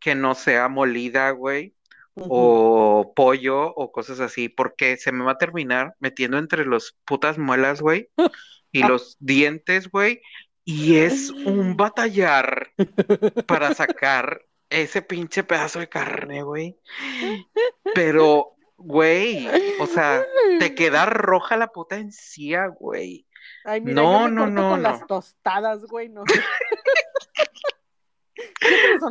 [0.00, 1.74] que no sea molida, güey,
[2.14, 7.38] o pollo o cosas así, porque se me va a terminar metiendo entre los putas
[7.38, 8.08] muelas, güey,
[8.72, 10.22] y los dientes, güey,
[10.68, 12.72] y es un batallar
[13.46, 16.76] para sacar ese pinche pedazo de carne, güey.
[17.94, 19.48] Pero, güey,
[19.78, 20.26] o sea,
[20.58, 23.26] te queda roja la puta encía, güey.
[23.64, 24.88] Ay, mira, No, yo me no, no, con no.
[24.90, 26.24] las tostadas, güey, no.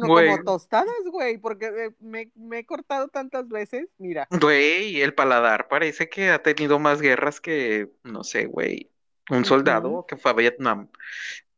[0.06, 0.30] Güey.
[0.30, 3.88] como tostadas, güey, porque eh, me, me he cortado tantas veces.
[3.98, 8.91] Mira, Güey, el paladar parece que ha tenido más guerras que, no sé, güey,
[9.30, 10.89] un soldado que fue a Vietnam.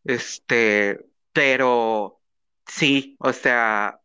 [0.07, 0.99] Este,
[1.33, 2.21] pero
[2.67, 4.01] sí, o sea,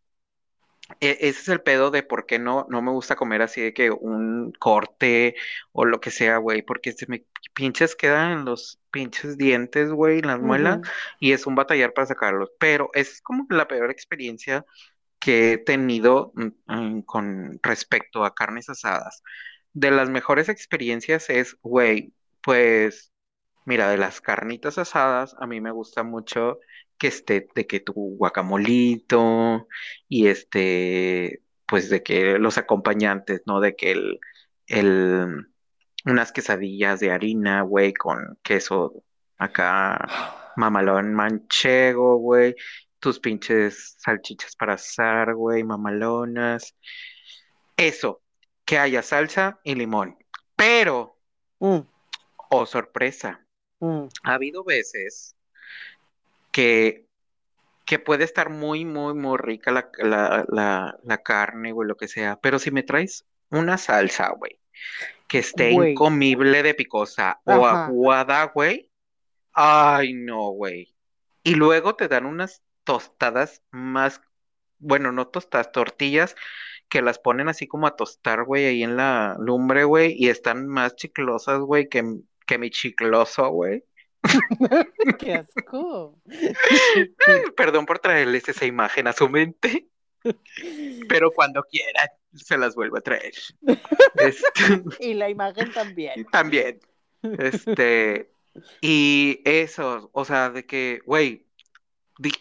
[1.01, 3.73] e- ese es el pedo de por qué no, no me gusta comer así de
[3.75, 5.35] que un corte
[5.73, 10.19] o lo que sea, güey, porque se me pinches quedan en los pinches dientes, güey,
[10.21, 10.81] en las muelas,
[11.21, 12.51] y es un batallar para sacarlos.
[12.59, 14.65] Pero es como la peor experiencia
[15.21, 19.23] que he tenido mm, mm, con respecto a carnes asadas.
[19.75, 23.12] De las mejores experiencias es, güey, pues,
[23.65, 26.59] mira, de las carnitas asadas, a mí me gusta mucho
[26.99, 29.69] que esté, de que tu guacamolito
[30.09, 33.61] y este, pues de que los acompañantes, ¿no?
[33.61, 34.21] De que el,
[34.67, 35.47] el,
[36.05, 39.05] unas quesadillas de harina, güey, con queso
[39.39, 39.99] acá,
[40.57, 42.55] mamalón manchego, güey,
[43.01, 46.77] tus pinches salchichas para asar, güey, mamalonas.
[47.77, 48.23] Eso,
[48.65, 50.17] que haya salsa y limón.
[50.57, 51.13] Pero,
[51.63, 51.87] Mm,
[52.51, 53.42] oh sorpresa,
[53.83, 54.09] mm.
[54.25, 55.37] ha habido veces
[56.53, 57.07] que,
[57.87, 62.09] que puede estar muy, muy, muy rica la, la, la, la carne, güey, lo que
[62.09, 64.59] sea, pero si me traes una salsa, güey,
[65.29, 65.93] que esté Güey.
[65.93, 68.91] incomible de picosa o aguada, güey,
[69.53, 70.95] ay, no, güey.
[71.43, 74.21] Y luego te dan unas tostadas más,
[74.79, 76.37] bueno, no tostadas, tortillas
[76.89, 80.69] que las ponen así como a tostar, güey, ahí en la lumbre, güey, y están
[80.69, 82.05] más chiclosas, güey, que,
[82.47, 83.85] que mi chicloso, güey.
[85.19, 86.21] ¡Qué asco!
[87.57, 89.89] Perdón por traerles esa imagen a su mente,
[91.09, 93.33] pero cuando quieran se las vuelvo a traer.
[94.15, 96.25] Este, Y la imagen también.
[96.31, 96.81] también.
[97.23, 98.31] Este,
[98.81, 101.47] y eso, o sea, de que, güey,
[102.19, 102.33] di-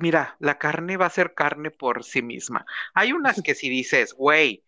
[0.00, 2.64] mira, la carne va a ser carne por sí misma.
[2.94, 4.64] Hay unas que si dices, güey,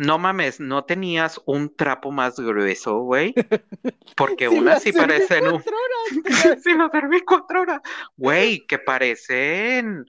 [0.00, 3.34] no mames, no tenías un trapo más grueso, güey,
[4.16, 5.62] porque Si unas la sí parecen un...
[6.64, 7.82] Sí, lo serví cuatro horas.
[8.16, 10.00] Güey, que parecen...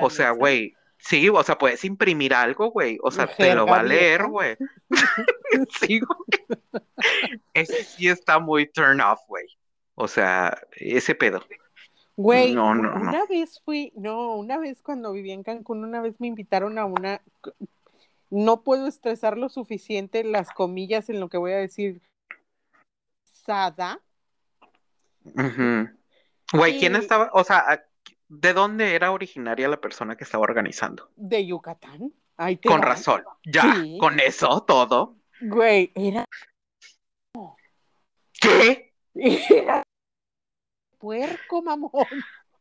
[0.00, 0.30] O sea, milanesa.
[0.30, 2.98] güey, sí, o sea, puedes imprimir algo, güey.
[3.02, 4.56] O sea, te lo va a leer, güey.
[5.80, 6.82] Sí, güey.
[7.52, 9.46] Ese sí está muy turn off, güey.
[9.94, 11.42] O sea, ese pedo.
[12.16, 13.00] Güey, No, no, no.
[13.10, 16.84] una vez fui, no, una vez cuando viví en Cancún, una vez me invitaron a
[16.84, 17.20] una,
[18.34, 22.00] no puedo estresar lo suficiente las comillas en lo que voy a decir,
[23.24, 24.00] sada,
[25.24, 25.88] Ujú.
[26.54, 27.30] Güey, ¿quién estaba?
[27.34, 27.84] O sea, ¿a-
[28.28, 31.10] ¿de dónde era originaria la persona que estaba organizando?
[31.16, 32.12] de Yucatán.
[32.38, 32.86] Ahí te Con va.
[32.86, 33.22] razón.
[33.44, 33.98] Ya, Sí.
[34.00, 35.16] con eso, todo.
[35.42, 36.24] Güey, era,
[38.40, 38.94] ¿Qué?
[39.14, 39.82] era
[40.98, 42.06] puerco, mamón.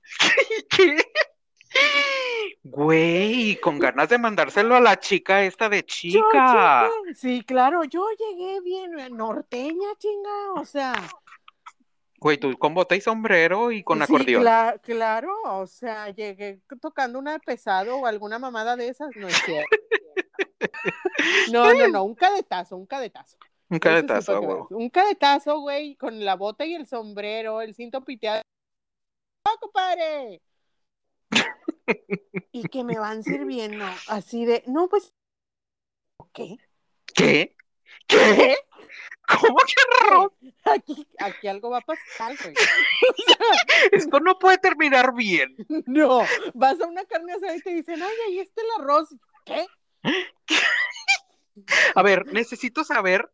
[0.70, 0.98] ¿Qué?
[2.64, 6.90] Güey, con ganas de mandárselo a la chica esta de Yo chica.
[6.90, 10.94] llegué- sí, claro, yo llegué bien eh, norteña, chinga, o sea.
[12.18, 14.44] Güey, tú con bota y sombrero y con sí, acordeón.
[14.44, 19.28] cla- claro, o sea, llegué tocando una de pesado o alguna mamada de esas, no
[19.28, 19.78] es cierto.
[21.52, 23.38] No, no, no, un cadetazo, un cadetazo.
[23.70, 24.58] Un cadetazo, güey.
[24.70, 28.42] Un cadetazo, güey, con la bota y el sombrero, el cinto piteado.
[29.48, 30.42] ¡Oh, compadre!
[32.52, 35.14] Y que me van sirviendo así de, no, pues,
[36.34, 36.58] ¿qué?
[37.14, 37.56] ¿Qué?
[38.08, 38.58] ¿Qué?
[39.40, 39.74] ¿Cómo que
[40.06, 40.32] arroz?
[40.66, 42.54] Aquí, aquí algo va a pasar, güey.
[43.92, 45.56] Esto no puede terminar bien.
[45.86, 49.10] No, vas a una carne asada y te dicen, ay, ahí está el arroz.
[49.46, 49.68] ¿Qué?
[51.96, 53.30] A ver, necesito saber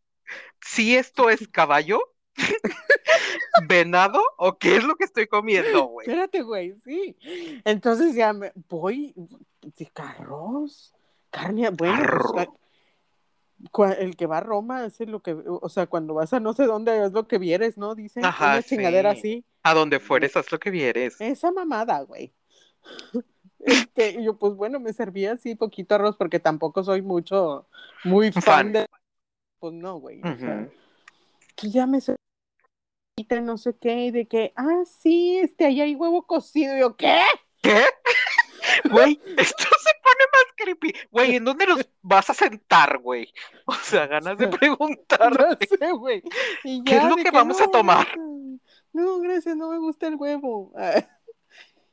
[0.61, 1.99] si esto es caballo,
[3.67, 6.07] venado o qué es lo que estoy comiendo, güey.
[6.07, 7.15] Espérate, güey, sí.
[7.65, 9.13] Entonces ya me voy,
[9.61, 10.93] de arroz,
[11.31, 12.47] carne, bueno, pues,
[13.71, 16.53] cua- el que va a Roma es lo que, o sea, cuando vas a no
[16.53, 17.95] sé dónde es lo que vieres, ¿no?
[17.95, 19.19] Dicen Ajá, una chingadera sí.
[19.19, 19.45] así.
[19.63, 21.19] A donde fueres, haz lo que vieres.
[21.19, 22.33] Esa mamada, güey.
[23.59, 27.67] Este, y yo, pues bueno, me servía así poquito arroz porque tampoco soy mucho,
[28.05, 28.71] muy fan, Fan.
[28.71, 28.85] de.
[29.59, 30.21] Pues no, güey.
[30.21, 30.69] O sea,
[31.55, 32.21] que ya me serví,
[33.41, 36.75] no sé qué, y de que, ah, sí, este, ahí hay huevo cocido.
[36.75, 37.21] Y yo, ¿qué?
[37.61, 37.81] ¿Qué?
[38.91, 40.93] Güey, esto se pone más creepy.
[41.09, 43.33] Güey, ¿en dónde nos vas a sentar, güey?
[43.65, 45.67] O sea, ganas de preguntarte.
[45.67, 46.21] sé, güey.
[46.63, 48.07] Y ¿Qué es lo que vamos a tomar?
[48.93, 50.73] No, gracias, no me gusta el huevo.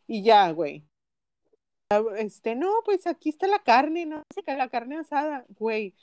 [0.07, 0.85] Y ya, güey.
[2.19, 5.95] Este, no, pues aquí está la carne, no sé qué, la carne asada, güey.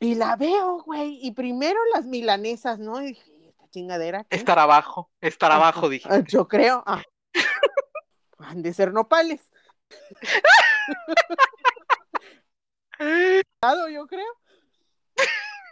[0.00, 1.18] Y la veo, güey.
[1.20, 3.02] Y primero las milanesas, ¿no?
[3.02, 3.33] Y dije, "¿Y esta
[3.74, 4.24] chingadera.
[4.24, 4.36] qué?".
[4.36, 5.60] Estar abajo, estar Ajá.
[5.60, 6.08] abajo, dije.
[6.10, 6.82] Ah, Yo creo.
[6.86, 7.02] ah.
[8.38, 9.40] Han de ser nopales,
[13.92, 14.32] yo creo.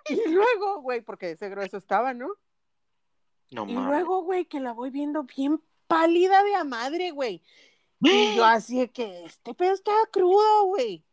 [0.09, 2.29] Y luego, güey, porque ese grueso estaba, ¿no?
[3.51, 7.43] No Y luego, güey, que la voy viendo bien pálida de a madre, güey.
[8.01, 11.05] Y yo así que este pedo estaba crudo, güey.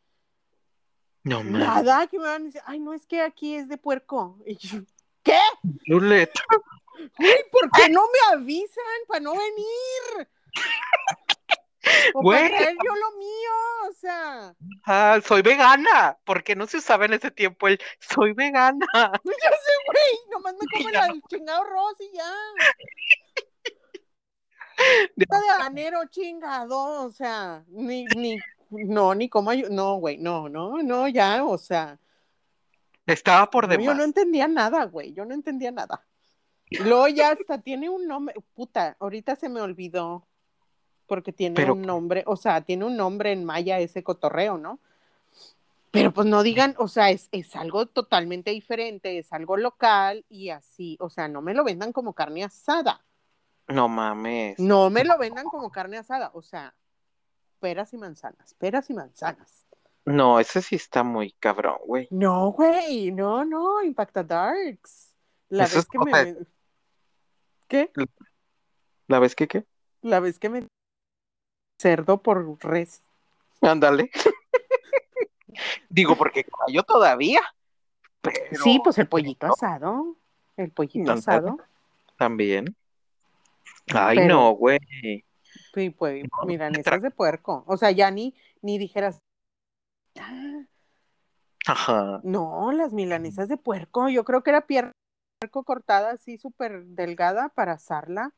[1.23, 1.43] No.
[1.43, 4.39] Nada, que me van a decir, ay, no, es que aquí es de puerco.
[4.45, 4.79] Y yo,
[5.21, 5.37] ¿qué?
[5.85, 6.41] Luleta.
[7.17, 10.27] Güey, ¿por qué no me avisan para no venir?
[12.13, 12.41] O Güey.
[12.41, 14.55] para traer yo lo mío, o sea.
[14.85, 16.17] Ah, soy vegana.
[16.25, 18.85] porque no se usaba en ese tiempo el soy vegana?
[19.23, 22.33] Pues ya sé, güey, nomás me como el chingado arroz y ya.
[25.15, 28.37] de habanero chingado, o sea, ni, ni,
[28.69, 31.97] no, ni cómo, no, güey, no, no, no, ya, o sea.
[33.05, 33.85] Estaba por demás.
[33.85, 36.05] Yo no entendía nada, güey, yo no entendía nada.
[36.71, 40.27] Luego ya hasta tiene un nombre, puta, ahorita se me olvidó,
[41.07, 44.79] porque tiene un nombre, o sea, tiene un nombre en maya ese cotorreo, ¿no?
[45.91, 50.49] Pero pues no digan, o sea, es, es, algo totalmente diferente, es algo local y
[50.49, 53.03] así, o sea, no me lo vendan como carne asada.
[53.67, 54.59] No mames.
[54.59, 56.75] No me lo vendan como carne asada, o sea,
[57.59, 59.65] peras y manzanas, peras y manzanas.
[60.05, 62.07] No, ese sí está muy cabrón, güey.
[62.11, 65.15] No, güey, no, no, Impacta Darks.
[65.49, 66.35] La vez que me...
[67.69, 67.91] ¿Qué?
[69.07, 69.63] ¿La vez que qué?
[70.01, 70.67] La vez que me...
[71.79, 73.01] Cerdo por res.
[73.61, 74.09] Ándale.
[75.89, 77.41] Digo, porque yo todavía.
[78.63, 80.17] Sí, pues el pollito asado.
[80.57, 81.57] El pollito asado.
[82.17, 82.75] También.
[83.93, 84.79] Ay, no, güey.
[85.73, 87.63] Sí, pues, milanesas de puerco.
[87.67, 89.19] O sea, ya ni, ni dijeras.
[91.67, 92.19] Ajá.
[92.23, 94.09] No, las milanesas de puerco.
[94.09, 94.91] Yo creo que era pierna
[95.47, 98.33] cortada así súper delgada para asarla.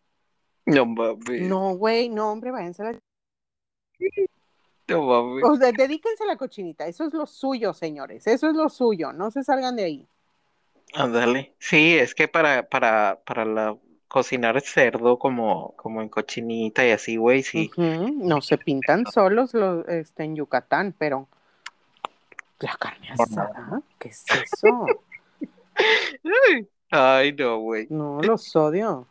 [0.66, 1.41] No mames.
[1.41, 2.99] No, güey, no, hombre, váyanse a la.
[4.88, 5.43] No mames.
[5.43, 6.86] O sea, dedíquense a la cochinita.
[6.86, 8.28] Eso es lo suyo, señores.
[8.28, 9.12] Eso es lo suyo.
[9.14, 10.08] No se salgan de ahí.
[10.93, 11.56] Ándale.
[11.58, 13.78] Sí, es que para, para, para la
[14.08, 17.72] cocinar cerdo como, como en cochinita y así, güey, sí.
[17.78, 21.30] No se pintan solos los, este, en Yucatán, pero
[22.60, 24.86] la carne asada, ¿qué es eso?
[26.92, 27.88] Ay, no, güey.
[27.89, 29.08] No, los odio.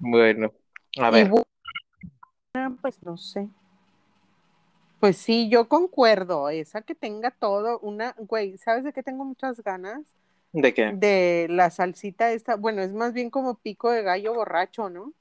[0.00, 0.52] Bueno,
[1.00, 1.30] a ver.
[2.82, 3.48] pues no sé.
[4.98, 9.62] Pues sí, yo concuerdo, esa que tenga todo, una, güey, ¿sabes de qué tengo muchas
[9.62, 10.00] ganas?
[10.52, 10.90] ¿De qué?
[10.92, 15.12] De la salsita esta, bueno, es más bien como pico de gallo borracho, ¿no?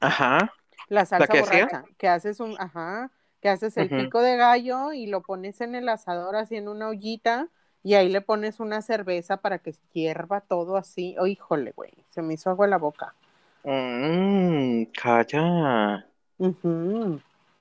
[0.00, 0.50] Ajá.
[0.88, 3.10] La salsa borracha, que haces un, ajá,
[3.42, 6.88] que haces el pico de gallo y lo pones en el asador así en una
[6.88, 7.48] ollita
[7.86, 11.14] y ahí le pones una cerveza para que hierva todo así.
[11.20, 13.14] Oh, híjole, güey, se me hizo agua en la boca.
[13.62, 16.04] Mmm, calla.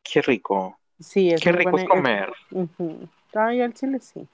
[0.01, 0.79] Qué rico.
[0.99, 2.33] Sí, es Qué rico es comer.
[3.35, 4.27] Ay, al chile sí.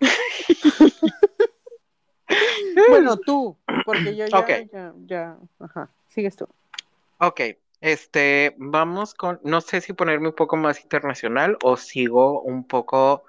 [2.88, 3.54] bueno, tú,
[3.84, 6.48] porque yo ya, ya, ya, ajá, sigues tú.
[7.18, 7.42] Ok,
[7.82, 13.24] este, vamos con, no sé si ponerme un poco más internacional o sigo un poco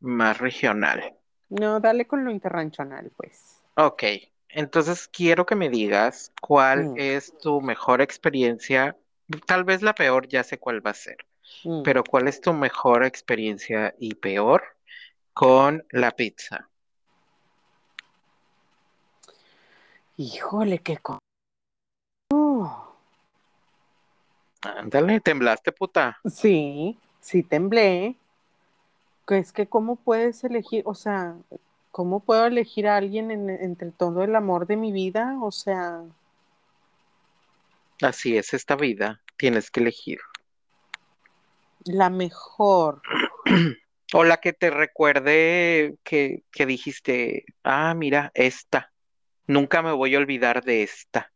[0.00, 1.14] más regional.
[1.52, 3.60] No, dale con lo internacional, pues.
[3.74, 4.04] Ok,
[4.48, 6.94] entonces quiero que me digas cuál mm.
[6.96, 8.96] es tu mejor experiencia,
[9.46, 11.18] tal vez la peor, ya sé cuál va a ser,
[11.64, 11.82] mm.
[11.82, 14.62] pero cuál es tu mejor experiencia y peor
[15.34, 16.70] con la pizza.
[20.16, 21.18] Híjole, qué co...
[24.62, 26.18] Ándale, temblaste, puta.
[26.24, 28.16] Sí, sí temblé.
[29.28, 31.36] Es que cómo puedes elegir, o sea,
[31.90, 35.38] ¿cómo puedo elegir a alguien entre todo el amor de mi vida?
[35.40, 36.02] O sea...
[38.02, 40.18] Así es esta vida, tienes que elegir.
[41.84, 43.00] La mejor.
[44.12, 48.92] o la que te recuerde que, que dijiste, ah, mira, esta.
[49.46, 51.32] Nunca me voy a olvidar de esta.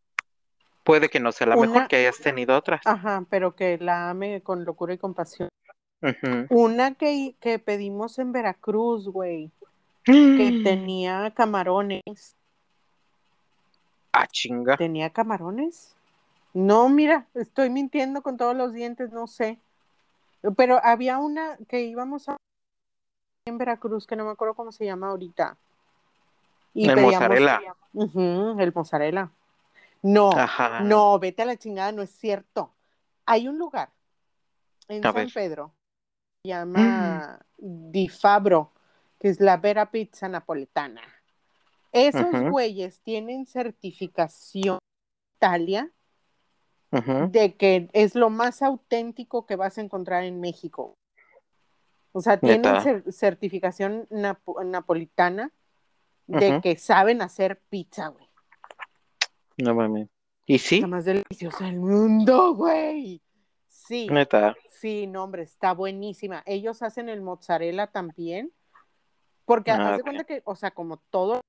[0.85, 2.81] Puede que no sea la mejor, que hayas tenido otras.
[2.85, 5.49] Ajá, pero que la ame con locura y compasión.
[6.51, 9.51] Una que, que, pedimos en Veracruz, güey,
[10.05, 12.37] que tenía camarones.
[14.13, 14.77] Ah, chinga.
[14.77, 15.95] ¿Tenía camarones?
[16.55, 19.59] No, mira, estoy mintiendo con todos los dientes, no sé.
[20.57, 22.37] Pero había una que íbamos a
[23.47, 25.57] en Veracruz, que no me acuerdo cómo se llama ahorita.
[26.75, 27.61] Y el mozzarella.
[27.95, 29.31] el mozzarella.
[30.03, 30.31] No,
[30.83, 32.71] no, vete a la chingada, no es cierto.
[33.25, 33.91] Hay un lugar
[34.89, 35.73] en San Pedro,
[36.47, 38.73] llama Di Fabro,
[39.19, 41.03] que es la Vera Pizza Napoletana.
[41.93, 44.79] Esos güeyes tienen certificación
[45.37, 45.91] Italia
[47.31, 50.97] de que es lo más auténtico que vas a encontrar en México.
[52.13, 55.53] O sea, tienen certificación napolitana
[56.27, 58.27] de que saben hacer pizza, güey.
[59.59, 60.09] No mames.
[60.47, 60.81] ¿Y sí?
[60.81, 63.21] La más deliciosa del mundo, güey.
[63.87, 64.09] Sí.
[64.11, 64.57] Neta.
[64.71, 66.43] Sí, no, hombre, está buenísima.
[66.47, 68.53] Ellos hacen el mozzarella también.
[69.45, 71.41] Porque ah, haz de cuenta que, o sea, como todo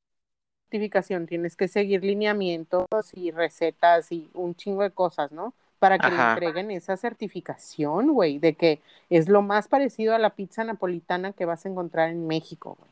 [0.70, 5.54] certificación, tienes que seguir lineamientos y recetas y un chingo de cosas, ¿no?
[5.80, 10.32] Para que le entreguen esa certificación, güey, de que es lo más parecido a la
[10.32, 12.92] pizza napolitana que vas a encontrar en México, güey.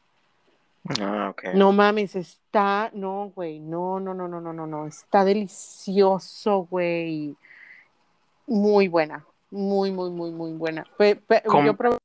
[1.02, 6.68] Ah, no mames, está, no, güey, no, no, no, no, no, no, no, está delicioso,
[6.70, 7.36] güey.
[8.46, 9.26] Muy buena,
[9.56, 10.86] muy, muy, muy, muy buena.
[10.98, 11.98] Pe- pe- yo probé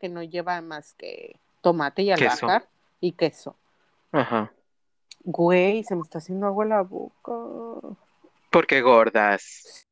[0.00, 2.66] que no lleva más que tomate y albahaca
[3.00, 3.54] y queso.
[4.12, 4.50] Ajá.
[5.20, 7.96] Güey, se me está haciendo agua la boca.
[8.50, 9.86] Porque gordas.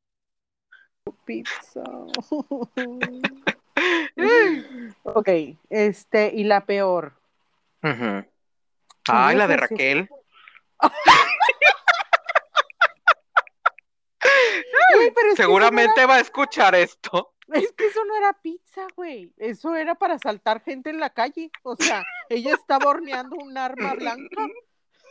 [1.27, 1.83] Pizza.
[5.03, 5.29] ok,
[5.69, 7.13] este, y la peor.
[7.83, 8.25] ¿Qué
[9.09, 9.57] Ay, la de?
[9.59, 10.09] Raquel.
[14.95, 17.35] Güey, pero Seguramente va a escuchar esto.
[17.53, 19.33] es que eso no era pizza, güey.
[19.37, 21.51] Eso era para asaltar gente en la calle.
[21.63, 24.43] O sea, ella estaba horneando un arma blanca.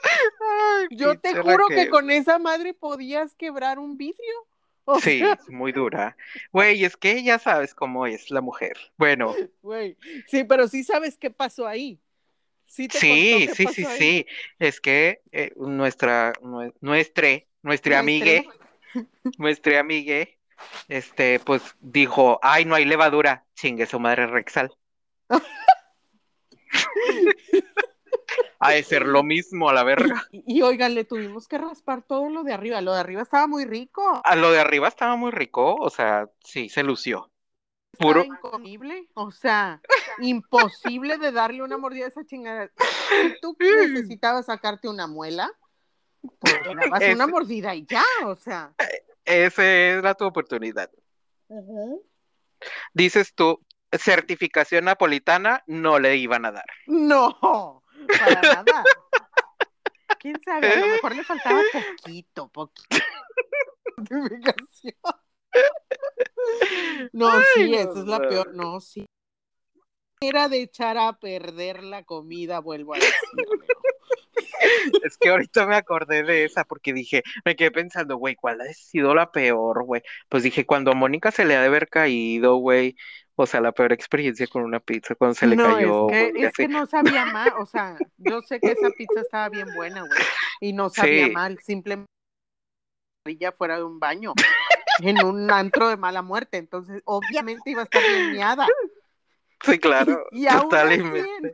[0.03, 4.47] Ay, Yo te juro que con esa madre podías quebrar un vidrio.
[4.85, 6.17] O Sí, sea, es muy dura.
[6.51, 8.73] Güey, es que ya sabes cómo es la mujer.
[8.97, 9.95] Bueno, güey.
[10.27, 11.99] Sí, pero sí sabes qué pasó ahí.
[12.65, 14.25] Sí, te sí, sí, sí.
[14.57, 18.47] Es que eh, nuestra, nue- nuestre, nuestra amigue,
[19.37, 20.39] nuestra amigue,
[20.87, 24.75] este, pues dijo, ay, no hay levadura, chingue su madre Rexal.
[28.59, 30.27] Ha de ser lo mismo a la verga.
[30.31, 32.79] Y, y oigan, le tuvimos que raspar todo lo de arriba.
[32.81, 34.21] Lo de arriba estaba muy rico.
[34.23, 37.31] A lo de arriba estaba muy rico, o sea, sí, se lució.
[37.97, 39.07] Puro, incomible.
[39.13, 39.81] O sea,
[40.19, 42.71] imposible de darle una mordida a esa chingada.
[43.09, 45.51] Si tú necesitabas sacarte una muela,
[46.39, 48.73] pues le una mordida y ya, o sea.
[49.25, 50.89] esa es la tu oportunidad.
[52.93, 56.65] Dices tú, certificación napolitana, no le iban a dar.
[56.87, 57.83] No,
[58.19, 58.83] para nada.
[60.19, 60.71] ¿Quién sabe?
[60.71, 62.87] A lo mejor le faltaba poquito, poquito.
[64.07, 64.95] Certificación.
[67.11, 68.53] No, sí, Ay, esa es la peor.
[68.53, 69.05] No, sí.
[70.23, 73.65] Era de echar a perder la comida, vuelvo a decirlo.
[75.03, 78.65] Es que ahorita me acordé de esa porque dije, me quedé pensando, güey, ¿cuál ha
[78.73, 80.03] sido la peor, güey?
[80.29, 82.95] Pues dije, cuando a Mónica se le ha de haber caído, güey,
[83.35, 86.45] o sea, la peor experiencia con una pizza, cuando se le no, cayó, es que,
[86.45, 90.03] es que no sabía mal, o sea, yo sé que esa pizza estaba bien buena,
[90.03, 90.21] güey,
[90.59, 91.33] y no sabía Sí.
[91.33, 92.07] mal, simplemente
[93.39, 94.33] ya fuera de un baño,
[94.99, 98.67] en un antro de mala muerte, entonces obviamente iba a estar bien miada.
[99.63, 100.93] Sí, claro, Y, y aún así,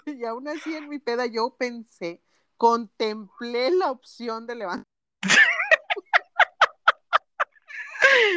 [0.05, 2.21] en, y aún así en mi peda yo pensé,
[2.57, 4.85] contemplé la opción de levantar.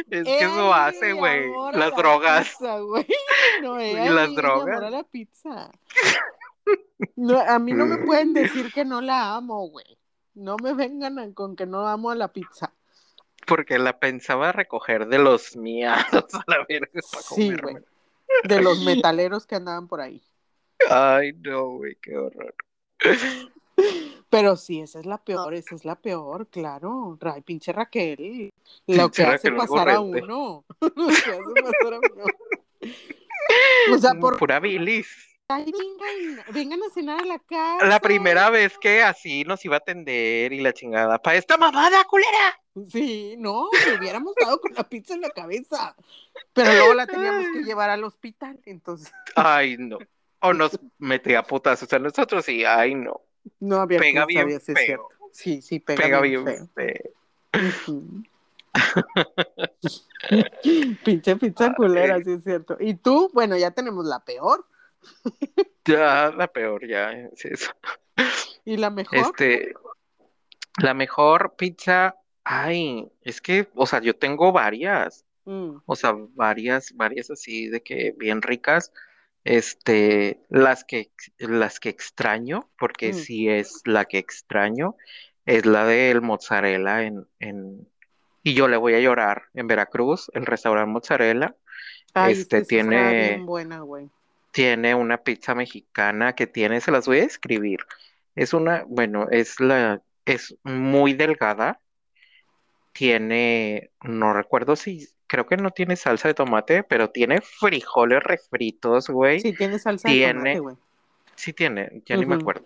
[0.09, 2.57] Es que eso hace, güey, las drogas.
[3.61, 4.67] No, Y las drogas.
[4.67, 5.71] enamora la pizza.
[7.15, 9.97] No, a mí no me pueden decir que no la amo, güey.
[10.33, 12.73] No me vengan a- con que no amo a la pizza.
[13.45, 17.75] Porque la pensaba recoger de los miados a la verga para Sí, güey.
[18.43, 20.21] De los metaleros que andaban por ahí.
[20.89, 22.55] Ay, no, güey, qué horror.
[24.29, 27.17] Pero sí, esa es la peor, esa es la peor, claro.
[27.21, 28.51] Ay, pinche Raquel.
[28.87, 30.65] Lo Pinche que hace Raquel pasar a uno.
[30.81, 32.23] Lo que hace pasar a uno.
[33.93, 35.30] O sea, por Pura bilis.
[35.55, 37.85] Ay, vengan, vengan a cenar a la casa.
[37.85, 41.17] La primera vez que así nos iba a atender y la chingada.
[41.19, 42.59] ¡Pa esta mamada, culera!
[42.89, 45.95] Sí, no, le hubiéramos dado con la pizza en la cabeza.
[46.53, 49.97] Pero luego la teníamos que llevar al hospital, entonces Ay, no.
[50.39, 53.21] O nos metía putazos a nosotros y ay, no.
[53.59, 54.75] no había Pega bien feo.
[54.75, 55.07] cierto.
[55.33, 56.93] Sí, sí, pega, Pega bien, bien feo.
[57.53, 57.71] feo.
[57.87, 58.23] Ujú.
[61.03, 62.77] Pinche pizza culera, sí es cierto.
[62.79, 63.29] ¿Y tú?
[63.33, 64.65] Bueno, ya tenemos la peor.
[65.85, 67.71] Ya, la peor, ya es eso.
[68.65, 69.17] ¿Y la mejor?
[69.17, 69.73] Este,
[70.79, 75.25] la mejor pizza, ay, es que, o sea, yo tengo varias.
[75.45, 78.91] Mm, O sea, varias, varias así de que bien ricas.
[79.43, 83.15] Este, las que, las que extraño, porque Mm.
[83.15, 84.95] sí es la que extraño,
[85.45, 87.89] es la del mozzarella en, en,
[88.43, 91.55] y yo le voy a llorar en Veracruz, el restaurante mozzarella,
[92.13, 94.11] Ay, es este tiene, bien buena, güey.
[94.51, 97.79] Tiene una pizza mexicana que tiene, se las voy a escribir.
[98.35, 101.81] Es una, bueno, es la, es muy delgada,
[102.93, 109.09] tiene, no recuerdo si, creo que no tiene salsa de tomate, pero tiene frijoles refritos,
[109.09, 109.39] güey.
[109.39, 110.75] Sí, tiene salsa de tomate, güey.
[111.35, 112.65] sí tiene, ya ni me acuerdo.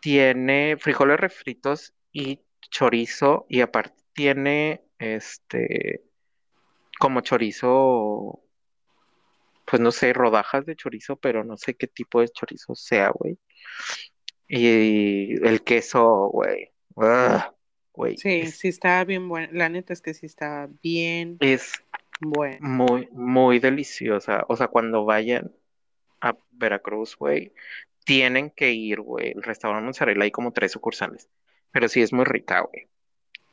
[0.00, 2.40] Tiene frijoles refritos y
[2.70, 6.02] chorizo, y aparte tiene, este,
[6.98, 8.40] como chorizo,
[9.66, 13.38] pues no sé, rodajas de chorizo, pero no sé qué tipo de chorizo sea, güey.
[14.48, 16.72] Y el queso, güey.
[17.92, 19.48] Güey, Sí, es, sí está bien buena.
[19.52, 21.72] La neta es que sí está bien es
[22.20, 22.58] buena.
[22.60, 24.44] muy, muy deliciosa.
[24.48, 25.52] O sea, cuando vayan
[26.20, 27.52] a Veracruz, güey,
[28.04, 29.32] tienen que ir, güey.
[29.32, 31.28] El restaurante Mozzarella hay como tres sucursales,
[31.72, 32.88] pero sí es muy rica, güey.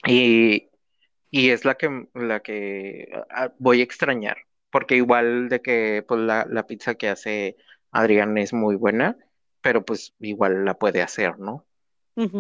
[0.06, 0.70] Y
[1.36, 4.38] y es la que, la que ah, voy a extrañar,
[4.74, 7.58] porque igual de que pues la, la pizza que hace
[7.92, 9.16] Adrián es muy buena,
[9.62, 11.64] pero pues igual la puede hacer, ¿no?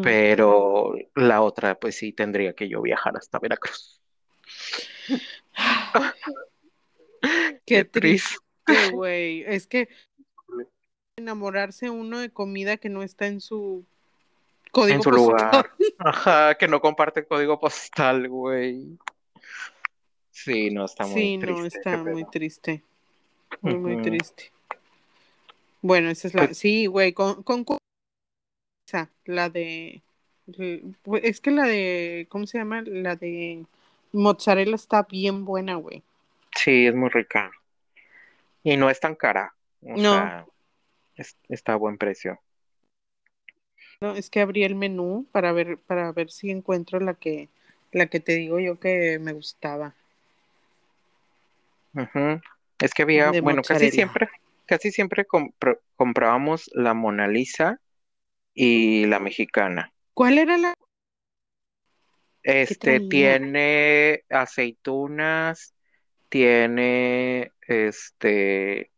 [0.02, 4.02] Pero la otra, pues sí tendría que yo viajar hasta Veracruz.
[7.68, 8.36] Qué triste.
[8.94, 9.44] güey.
[9.44, 9.90] Es que
[11.18, 13.86] enamorarse uno de comida que no está en su
[14.66, 15.28] En código su postal.
[15.28, 15.72] lugar.
[16.00, 18.98] Ajá, que no comparte código postal, güey.
[20.34, 22.84] Sí, no, está muy Sí, no, triste está muy triste.
[23.62, 24.52] Muy, muy triste.
[25.82, 26.48] Bueno, esa es la.
[26.48, 27.64] Pues, Sí, güey, con, con
[28.88, 30.02] esa, la de.
[31.22, 32.26] Es que la de.
[32.30, 32.82] ¿Cómo se llama?
[32.86, 33.66] La de
[34.12, 36.04] mozzarella está bien buena, güey.
[36.58, 37.52] sí, es muy rica.
[38.64, 39.54] Y no es tan cara.
[39.82, 40.48] O No, sea,
[41.16, 42.40] es- está a buen precio.
[44.02, 47.50] no, es que abrí el menú para ver, para ver si encuentro la que,
[47.92, 49.96] la que te digo yo que me gustaba,
[52.80, 54.28] Es que había, de bueno, casi siempre,
[54.66, 57.80] casi siempre compr- comprábamos la Mona Lisa
[58.54, 59.94] y la mexicana.
[60.14, 60.74] ¿Cuál era la
[62.44, 65.74] Este tiene aceitunas,
[66.30, 68.92] tiene, este,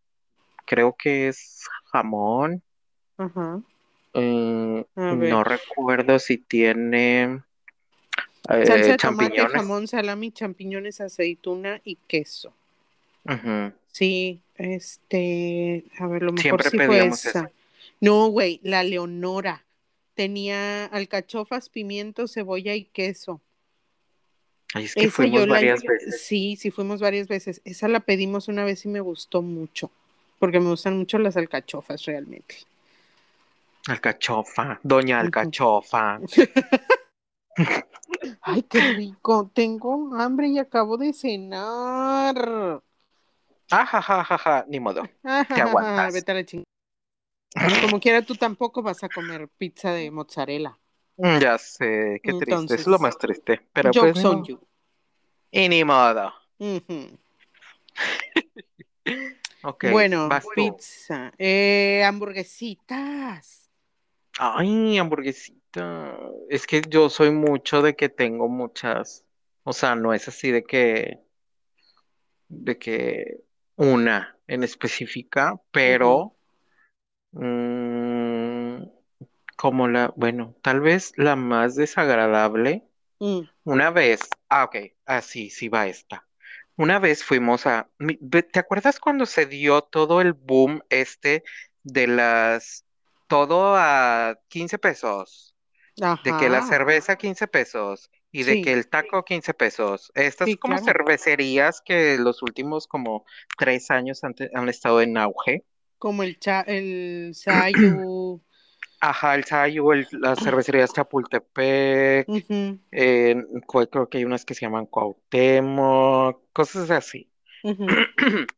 [0.65, 2.63] creo que es jamón.
[3.17, 3.61] Ajá,
[4.13, 7.41] a no recuerdo si tiene
[8.47, 12.53] Salsa eh, de tomate, jamón, salami, champiñones, aceituna y queso.
[13.91, 17.29] Sí, este, a ver, lo mejor Siempre sí fue eso.
[17.29, 17.51] esa.
[18.01, 19.65] No, güey, la Leonora.
[20.15, 23.41] Tenía alcachofas, pimiento, cebolla y queso.
[24.73, 26.21] Ay, es que Esa fuimos la, varias veces.
[26.21, 27.61] sí, sí fuimos varias veces.
[27.65, 29.91] Esa la pedimos una vez y me gustó mucho,
[30.39, 32.55] porque me gustan mucho las alcachofas realmente.
[33.87, 35.19] Alcachofa, Doña.
[35.19, 36.19] Alcachofa.
[38.41, 39.51] Ay, qué rico.
[39.53, 42.81] Tengo hambre y acabo de cenar.
[43.71, 45.03] Ajajajaja, ni modo.
[45.23, 46.13] Te aguantas.
[46.13, 46.65] Vete a la chingada.
[47.81, 50.77] Como quiera, tú tampoco vas a comer pizza de mozzarella.
[51.17, 52.43] Mm, Ya sé, qué triste.
[52.51, 53.61] Entonces, Es lo más triste.
[53.73, 54.47] Pero pues jokes ni on modo.
[54.47, 54.59] you.
[55.51, 56.33] Y ni modo.
[56.59, 57.17] Ujú.
[59.63, 61.33] Ok, Bueno, pizza.
[61.39, 63.67] Eh, hamburguesitas.
[64.37, 66.19] Ay, hamburguesita.
[66.49, 69.25] Es que yo soy mucho de que tengo muchas.
[69.63, 71.19] O sea, no es así de que,
[72.47, 73.44] de que
[73.77, 76.35] una en específica, pero
[77.31, 78.83] mm,
[79.57, 82.83] como la, bueno, tal vez la más desagradable.
[83.19, 86.27] Mm, Una vez, ah, ok, así, sí va esta.
[86.77, 87.89] Una vez fuimos a,
[88.51, 91.43] ¿te acuerdas cuando se dio todo el boom este
[91.83, 92.85] de las,
[93.27, 95.55] todo a 15 pesos?
[96.23, 100.11] De que la cerveza 15 pesos y de que el taco 15 pesos.
[100.13, 100.85] Estas sí, como claro.
[100.85, 103.25] cervecerías que los últimos como
[103.57, 104.35] tres años han,
[104.67, 105.63] estado en auge.
[105.97, 108.41] Como el cha, el sayu.
[108.99, 112.27] Ajá, el Sayu, el- las cervecerías Chapultepec,
[112.91, 113.35] eh,
[113.91, 117.29] creo que hay unas que se llaman Cuauhtémoc, cosas así.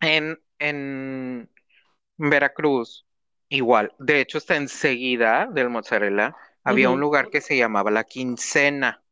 [0.00, 1.48] En, en
[2.18, 3.06] Veracruz,
[3.48, 3.94] igual.
[3.98, 6.36] De hecho, está enseguida del mozzarella.
[6.62, 9.03] Había un lugar que se llamaba La Quincena.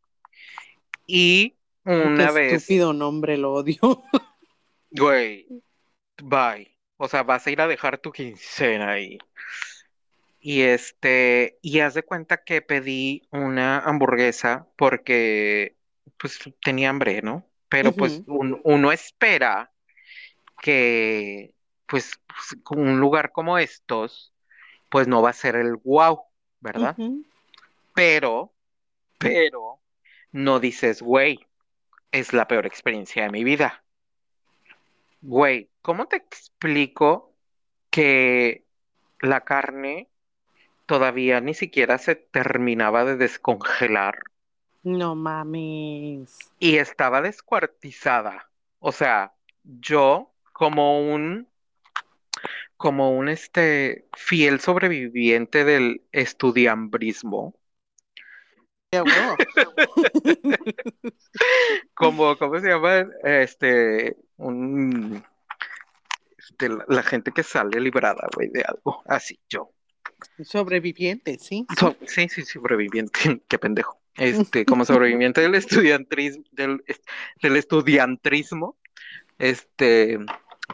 [1.06, 3.78] Y Qué una vez, estúpido nombre, lo odio.
[4.90, 5.46] güey,
[6.22, 6.76] bye.
[6.96, 9.18] O sea, vas a ir a dejar tu quincena ahí.
[10.40, 15.76] Y este, y haz de cuenta que pedí una hamburguesa porque
[16.18, 17.46] pues tenía hambre, ¿no?
[17.68, 19.72] Pero pues un- uno espera
[20.60, 21.54] que
[21.86, 22.12] pues
[22.62, 24.32] con un lugar como estos,
[24.90, 26.22] pues no va a ser el wow,
[26.60, 26.96] ¿verdad?
[27.94, 28.52] Pero,
[29.18, 29.81] pero,
[30.32, 31.46] no dices, güey,
[32.10, 33.84] es la peor experiencia de mi vida.
[35.20, 37.32] Güey, ¿cómo te explico
[37.90, 38.64] que
[39.20, 40.08] la carne
[40.86, 44.18] todavía ni siquiera se terminaba de descongelar
[44.82, 46.38] No mames.
[46.58, 48.50] y estaba descuartizada?
[48.80, 51.48] O sea, yo como un
[52.76, 57.54] como un este fiel sobreviviente del estudiambrismo.
[61.94, 63.06] como, ¿cómo se llama?
[63.24, 65.24] Este, un,
[66.36, 69.70] este, la, la gente que sale librada, güey, de algo, así, yo.
[70.44, 71.76] Sobreviviente, sí, sí.
[71.78, 73.12] So- sí, sí, sobreviviente,
[73.48, 73.98] qué pendejo.
[74.16, 76.84] Este, como sobreviviente del estudiantrismo, del,
[77.42, 78.76] del estudiantrismo,
[79.38, 80.18] este,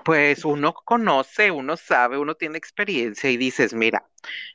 [0.04, 4.08] pues uno conoce, uno sabe, uno tiene experiencia y dices, mira,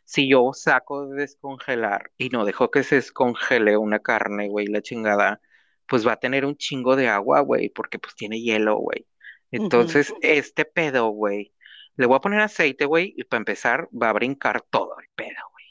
[0.03, 4.81] si yo saco de descongelar y no dejo que se descongele una carne, güey, la
[4.81, 5.41] chingada,
[5.87, 9.07] pues va a tener un chingo de agua, güey, porque pues tiene hielo, güey.
[9.51, 11.53] Entonces, este pedo, güey,
[11.95, 15.41] le voy a poner aceite, güey, y para empezar va a brincar todo el pedo,
[15.51, 15.65] güey.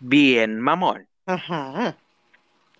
[0.00, 1.08] Bien, mamón.
[1.26, 1.96] Ajá.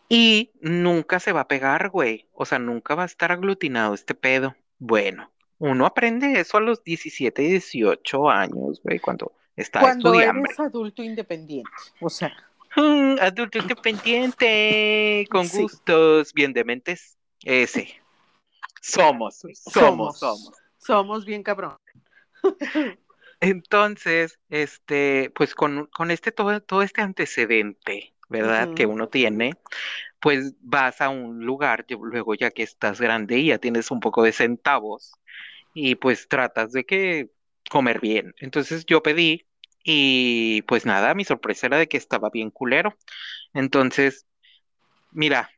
[0.09, 2.29] Y nunca se va a pegar, güey.
[2.35, 4.55] O sea, nunca va a estar aglutinado este pedo.
[4.79, 5.31] Bueno,
[5.63, 10.45] uno aprende eso a los 17 y 18 años, güey, cuando está Cuando estudiando.
[10.45, 11.71] eres adulto independiente.
[12.01, 12.33] O sea,
[12.75, 15.61] Mm, adulto independiente, con Sí.
[15.63, 17.17] gustos bien dementes.
[17.45, 18.01] Ese.
[18.81, 20.53] Somos, somos, somos.
[20.79, 21.77] Somos bien cabrón.
[23.41, 28.73] Entonces, este, pues con, con este todo, todo este antecedente, ¿verdad?
[28.75, 29.53] Que uno tiene,
[30.21, 34.23] pues vas a un lugar, luego ya que estás grande y ya tienes un poco
[34.23, 35.13] de centavos,
[35.75, 37.31] y pues tratas de que
[37.71, 38.35] comer bien.
[38.39, 39.47] Entonces yo pedí
[39.85, 42.97] y pues nada, mi sorpresa era de que estaba bien culero.
[43.55, 44.27] Entonces,
[45.11, 45.51] mira,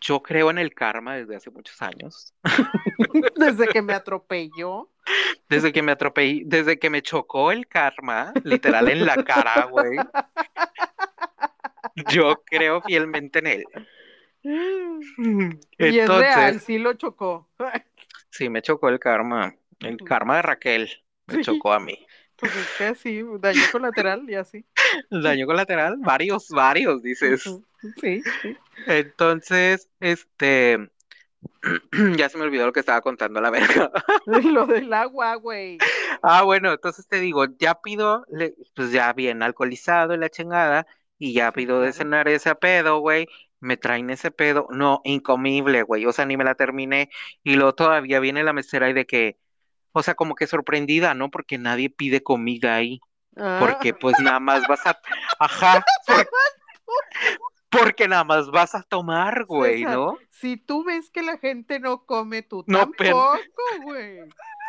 [0.00, 2.32] yo creo en el karma desde hace muchos años.
[3.36, 4.88] Desde que me atropelló.
[5.48, 9.98] Desde que me atropellé, desde que me chocó el karma, literal en la cara, güey.
[12.08, 13.64] Yo creo fielmente en él.
[14.42, 17.48] Y es real, Entonces, sí lo chocó.
[18.40, 19.54] Sí, me chocó el karma.
[19.80, 20.90] El karma de Raquel
[21.26, 21.42] me Sí.
[21.42, 22.06] chocó a mí.
[22.36, 24.66] Pues es que así, daño colateral y así.
[25.10, 27.42] Daño colateral, varios, varios, dices.
[28.00, 28.56] Sí, sí.
[28.86, 30.90] Entonces, este,
[32.18, 33.90] ya se me olvidó lo que estaba contando la verga.
[34.26, 35.78] Lo del agua, güey.
[36.22, 38.24] Ah, bueno, entonces te digo, ya pido,
[38.74, 40.86] pues ya bien alcoholizado y la chingada,
[41.18, 43.26] y ya Sí, pido de cenar ese pedo, güey,
[43.60, 47.10] me traen ese pedo, no, incomible, güey, o sea, ni me la terminé,
[47.44, 49.38] y luego todavía viene la mesera y de que,
[49.92, 51.30] o sea, como que sorprendida, ¿no?
[51.30, 53.00] Porque nadie pide comida ahí,
[53.36, 54.98] Ah, porque pues nada más vas a,
[55.38, 56.28] ajá, por-
[57.70, 60.18] porque nada más vas a tomar, güey, César, ¿no?
[60.30, 64.18] si tú ves que la gente no come, tú No, pero- tampoco, güey.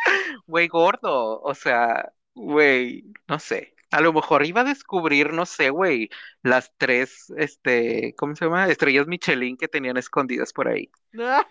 [0.47, 3.75] Güey, gordo, o sea, güey, no sé.
[3.91, 6.09] A lo mejor iba a descubrir, no sé, güey,
[6.43, 8.67] las tres, este, ¿cómo se llama?
[8.69, 10.89] Estrellas Michelin que tenían escondidas por ahí.
[11.19, 11.43] Ay,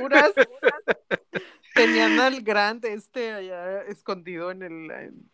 [0.00, 0.32] puras.
[1.74, 5.30] Tenían al grande este allá escondido en el, en,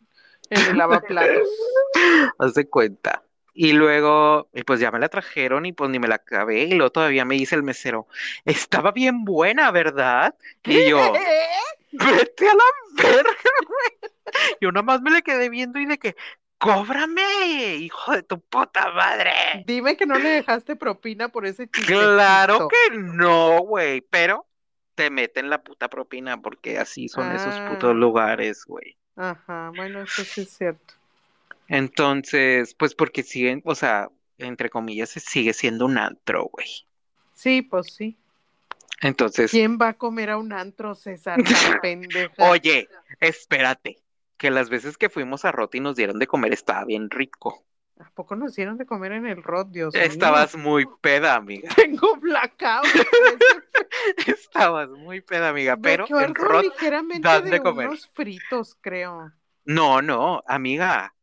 [0.50, 1.48] en el lavaplatos.
[2.38, 3.22] Haz de cuenta.
[3.54, 6.62] Y luego, y pues ya me la trajeron y pues ni me la acabé.
[6.62, 8.06] Y luego todavía me dice el mesero,
[8.44, 10.34] estaba bien buena, ¿verdad?
[10.64, 11.12] Y yo,
[11.92, 12.64] vete a la
[13.02, 13.30] verga,
[13.66, 14.12] güey.
[14.60, 16.16] Yo nada más me le quedé viendo y de que,
[16.56, 19.32] cóbrame, hijo de tu puta madre.
[19.66, 21.92] Dime que no le dejaste propina por ese chiste.
[21.92, 24.46] Claro que no, güey, pero
[24.94, 27.68] te meten la puta propina porque así son esos Ah.
[27.70, 28.96] putos lugares, güey.
[29.16, 30.94] Ajá, bueno, eso sí es cierto.
[31.68, 34.08] Entonces, pues porque siguen, o sea,
[34.38, 36.68] entre comillas, se sigue siendo un antro, güey.
[37.34, 38.16] Sí, pues sí.
[39.00, 41.38] Entonces, ¿Quién va a comer a un antro, César?
[42.38, 42.88] Oye,
[43.20, 43.98] espérate,
[44.36, 47.64] que las veces que fuimos a Roti nos dieron de comer estaba bien rico.
[47.98, 50.02] ¿A poco nos dieron de comer en el rot, Dios mío?
[50.02, 51.68] Estabas muy peda, amiga.
[51.76, 52.84] Tengo blackout.
[54.26, 57.88] Estabas muy peda, amiga, pero en Rot ligeramente dan de, de comer.
[57.88, 59.32] unos fritos, creo.
[59.64, 61.14] No, no, amiga,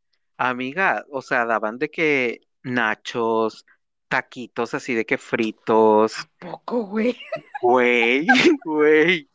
[0.48, 3.66] amiga, o sea, daban de que nachos,
[4.08, 7.18] taquitos así de que fritos, Poco, güey.
[7.62, 8.28] güey,
[8.64, 9.30] güey.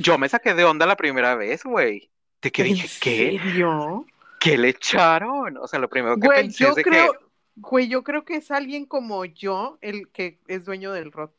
[0.00, 2.10] Yo me saqué de onda la primera vez, güey.
[2.42, 3.40] De que ¿En dije, ¿qué?
[3.40, 4.06] serio?
[4.38, 5.56] ¿Qué le echaron?
[5.58, 7.18] O sea, lo primero que Güey, pensé yo es de creo, que,
[7.56, 11.34] güey, yo creo que es alguien como yo el que es dueño del rot.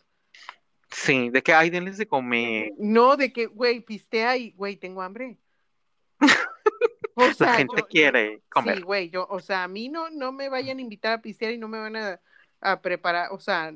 [0.92, 2.74] sí, de que, ay, denles de comer.
[2.78, 5.38] No, de que, güey, pistea y, güey, tengo hambre.
[7.16, 8.42] O La sea, gente yo- quiere
[8.76, 11.52] Sí, güey, yo, o sea, a mí no, no me vayan a invitar a pistear
[11.52, 12.22] y no me van a,
[12.62, 13.74] a preparar, o sea,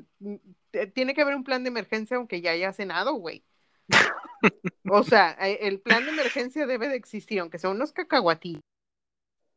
[0.94, 3.44] tiene que haber un plan de emergencia aunque ya haya cenado, güey.
[4.90, 8.60] O sea, eh, el plan de emergencia debe de existir, aunque sea unos cacahuatillos.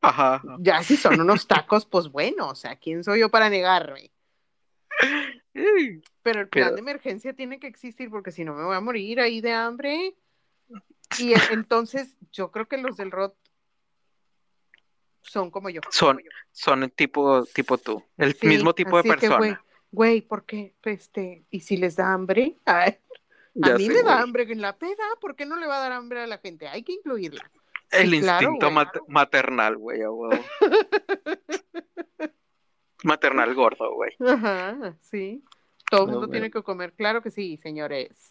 [0.01, 0.41] Ajá.
[0.60, 4.12] Ya si son unos tacos, pues bueno, o sea, ¿quién soy yo para negarme?
[6.24, 8.80] Pero el plan Pero- de emergencia tiene que existir porque si no me voy a
[8.82, 10.16] morir ahí de hambre.
[11.20, 13.36] Y e- entonces yo creo que los del ROT
[15.28, 15.82] son como yo.
[15.91, 16.21] Son,
[16.51, 19.65] son tipo, tipo tú, el Sí, mismo tipo de así que, güey, persona.
[19.91, 20.75] güey, ¿por qué?
[20.84, 22.55] Este, ¿y si les da hambre?
[22.65, 22.97] Ay,
[23.61, 25.78] a Ya mí sé, me da hambre en la peda, ¿por qué no le va
[25.78, 26.67] a dar hambre a la gente?
[26.67, 27.49] Hay que incluirla.
[27.91, 28.75] El Sí, claro, instinto güey.
[28.75, 30.01] mat- maternal, güey.
[33.03, 34.11] Maternal gordo, güey.
[34.28, 35.43] Ajá, sí.
[35.89, 36.39] Todo el No, mundo güey.
[36.39, 38.30] tiene que comer, claro que sí, señores.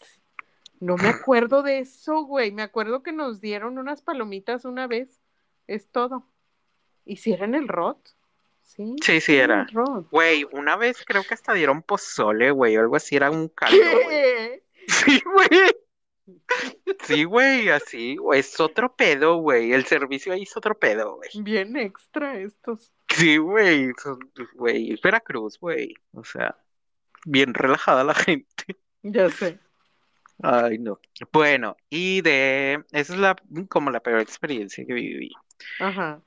[0.80, 2.52] No me acuerdo de eso, güey.
[2.52, 5.22] Me acuerdo que nos dieron unas palomitas una vez.
[5.66, 6.26] Es todo.
[7.06, 8.08] ¿Y si era en el ROT?
[8.62, 9.66] Sí, Sí, sí era.
[10.10, 13.78] Güey, una vez creo que hasta dieron pozole, güey, o algo así, era un caldo.
[13.80, 14.62] ¿Qué?
[14.88, 15.76] Sí, güey.
[17.04, 19.72] Sí, güey, así, güey, es otro pedo, güey.
[19.72, 21.30] El servicio ahí es otro pedo, güey.
[21.42, 22.92] Bien extra estos.
[23.08, 23.92] Sí, güey,
[24.54, 25.94] güey, es Veracruz, güey.
[26.12, 26.56] O sea,
[27.24, 28.76] bien relajada la gente.
[29.02, 29.58] Ya sé.
[30.42, 31.00] Ay, no.
[31.32, 33.36] Bueno, y de, esa es la,
[33.68, 35.32] como la peor experiencia que viví
[35.80, 36.20] Ajá.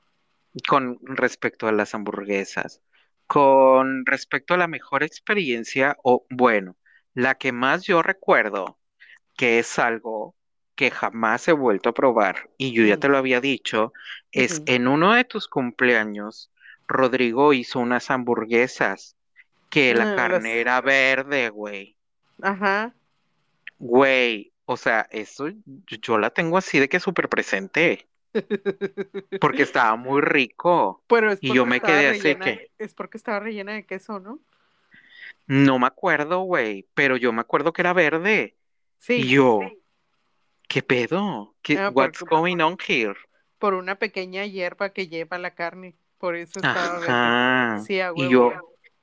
[0.68, 2.82] Con respecto a las hamburguesas.
[3.26, 6.76] Con respecto a la mejor experiencia, o bueno,
[7.14, 8.78] la que más yo recuerdo,
[9.36, 10.36] que es algo
[10.76, 13.92] que jamás he vuelto a probar, y yo ya te lo había dicho,
[14.32, 16.52] es en uno de tus cumpleaños,
[16.88, 19.16] Rodrigo hizo unas hamburguesas
[19.70, 21.98] que la Ah, carne era verde, güey.
[22.42, 22.94] Ajá.
[23.78, 28.08] Güey, o sea, eso yo yo la tengo así de que súper presente,
[29.40, 31.02] porque estaba muy rico.
[31.06, 34.38] Pero es Y yo me quedé así que- es porque estaba rellena de queso, ¿no?
[35.46, 38.54] No me acuerdo, güey, pero yo me acuerdo que era verde.
[38.98, 39.14] Sí.
[39.14, 39.60] Y yo,
[40.68, 41.54] ¿qué pedo?
[41.62, 43.14] ¿Qué, Ah, what's porque- going on here?
[43.58, 45.96] Por una pequeña hierba que lleva la carne.
[46.18, 47.84] Por eso estaba verde.
[47.84, 48.52] Sí, a Y yo,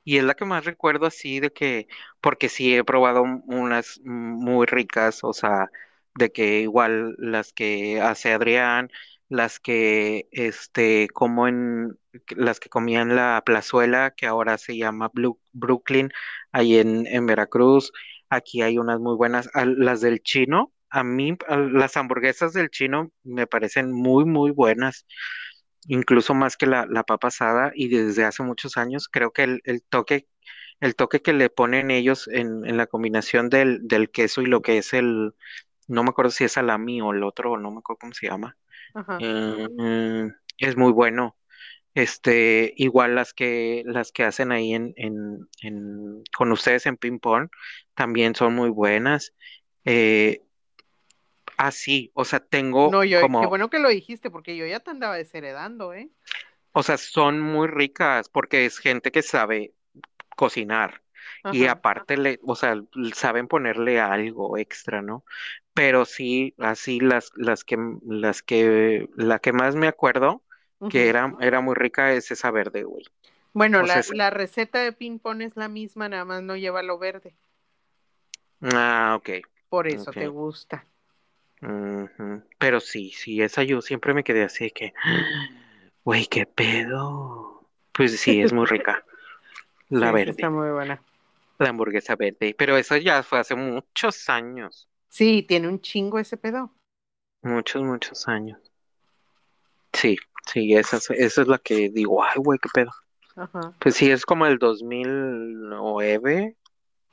[0.04, 1.86] y es la que más recuerdo así de que,
[2.20, 5.70] porque sí he probado unas muy ricas, o sea,
[6.14, 8.90] de que igual las que hace Adrián,
[9.28, 11.98] las que, este, como en,
[12.30, 15.10] las que comía en la plazuela, que ahora se llama
[15.52, 16.10] Brooklyn,
[16.52, 17.92] ahí en, en Veracruz,
[18.30, 22.70] aquí hay unas muy buenas, a- las del chino, a mí, a- las hamburguesas del
[22.70, 25.06] chino me parecen muy, muy buenas
[25.86, 29.60] incluso más que la, la papa asada y desde hace muchos años creo que el,
[29.64, 30.28] el toque
[30.80, 34.62] el toque que le ponen ellos en, en la combinación del, del queso y lo
[34.62, 35.34] que es el
[35.88, 38.56] no me acuerdo si es salami o el otro no me acuerdo cómo se llama
[38.94, 39.18] Ajá.
[39.18, 40.28] eh, mm,
[40.58, 41.36] es muy bueno
[41.94, 47.18] este igual las que las que hacen ahí en, en, en- con ustedes en ping
[47.20, 47.48] pong
[47.94, 49.34] también son muy buenas
[49.84, 50.42] eh,
[51.58, 54.80] así o sea tengo No, yo, como qué bueno que lo dijiste, porque yo ya
[54.80, 56.10] te andaba desheredando, ¿eh?
[56.72, 59.74] O sea, son muy ricas porque es gente que sabe
[60.36, 61.02] cocinar
[61.52, 62.80] y aparte le, o sea,
[63.14, 65.24] saben ponerle algo extra, ¿no?
[65.74, 70.42] Pero sí, así las, las que, las que, la que más me acuerdo
[70.90, 73.04] que era, era muy rica es esa verde, güey.
[73.52, 76.98] Bueno, o la, la receta de ping-pong es la misma, nada más no lleva lo
[76.98, 77.34] verde.
[78.62, 79.30] Ah, ok.
[79.68, 80.84] Por eso te gusta.
[82.58, 84.92] Pero sí, sí, esa yo siempre me quedé así que,
[86.04, 87.66] güey, qué pedo.
[87.92, 89.04] Pues sí, es muy rica.
[89.88, 91.02] La sí, verde, está muy buena.
[91.58, 92.54] La hamburguesa verde.
[92.56, 94.88] Pero eso ya fue hace muchos años.
[95.08, 96.74] Sí, tiene un chingo ese pedo.
[97.42, 98.58] Muchos, muchos años.
[99.92, 102.90] Sí, sí, esa es, esa es la que digo, ay, güey, qué pedo.
[103.36, 103.72] Ajá.
[103.78, 106.56] Pues sí, es como el 2009,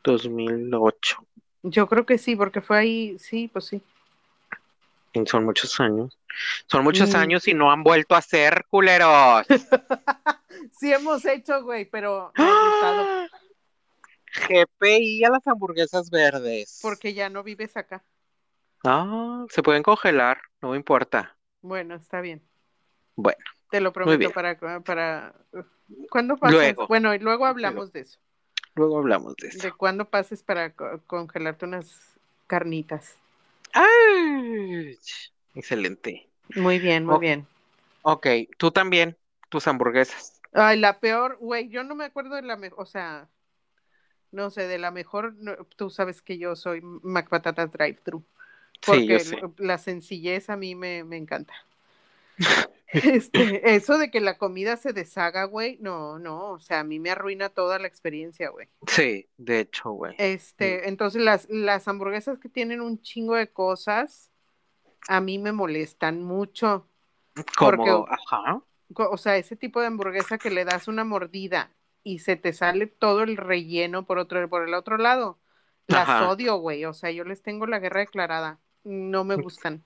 [0.04, 1.18] 2008.
[1.64, 3.82] Yo creo que sí, porque fue ahí, sí, pues sí.
[5.14, 6.18] y Son muchos años.
[6.68, 7.16] Son muchos Mm.
[7.18, 9.46] años y no han vuelto a ser culeros.
[10.72, 13.15] Sí hemos hecho, güey, pero no ¡Ah!
[14.36, 16.82] GPI a las hamburguesas verdes.
[16.82, 18.06] porque ya no vives acá.
[18.86, 21.38] Ah, se pueden congelar, no me importa.
[21.62, 22.42] Bueno, está bien.
[23.16, 25.34] Bueno, Te lo prometo para, para...
[26.10, 26.62] ¿Cuándo pasas?
[26.62, 26.88] Luego.
[26.88, 28.20] Bueno, y luego hablamos de eso.
[28.76, 29.78] luego hablamos de De eso.
[29.78, 33.16] cuándo pases para co- congelarte unas carnitas.
[33.74, 34.98] ¡Ay!
[35.54, 36.30] Excelente.
[36.56, 37.48] Muy bien, muy bien.
[38.04, 38.28] Ok,
[38.58, 39.18] tú también,
[39.50, 40.42] tus hamburguesas.
[40.54, 43.30] Ay, la peor, güey, yo no me acuerdo de la mejor, o sea,
[44.32, 48.24] no sé, de la mejor, no, tú sabes que yo soy McPatatas Drive-Thru,
[48.82, 51.54] Sí, yo porque la sencillez a mí me, me encanta.
[52.88, 56.98] Este, eso de que la comida se deshaga, güey, no, no, o sea, a mí
[56.98, 58.70] me arruina toda la experiencia, güey.
[58.88, 60.16] Sí, de hecho, güey.
[60.18, 64.32] Este, entonces las, las hamburguesas que tienen un chingo de cosas,
[65.10, 66.88] a mí me molestan mucho.
[67.58, 68.62] Como, ajá.
[68.96, 72.86] O sea, ese tipo de hamburguesa que le das una mordida y se te sale
[72.86, 75.40] todo el relleno por otro, por el otro lado.
[75.88, 76.30] Las Ajá.
[76.30, 76.86] odio, güey.
[76.86, 78.60] O sea, yo les tengo la guerra declarada.
[78.84, 79.84] No me gustan.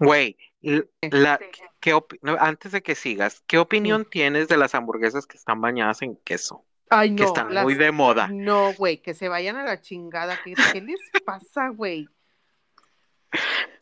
[0.00, 1.38] Güey, la,
[1.78, 1.96] ¿qué
[2.40, 6.64] antes de que sigas, ¿qué opinión tienes de las hamburguesas que están bañadas en queso?
[6.90, 7.28] Ay, Que no.
[7.28, 8.28] están las- muy de moda.
[8.32, 10.36] No, güey, que se vayan a la chingada.
[10.42, 12.08] ¿Qué, qué les pasa, güey?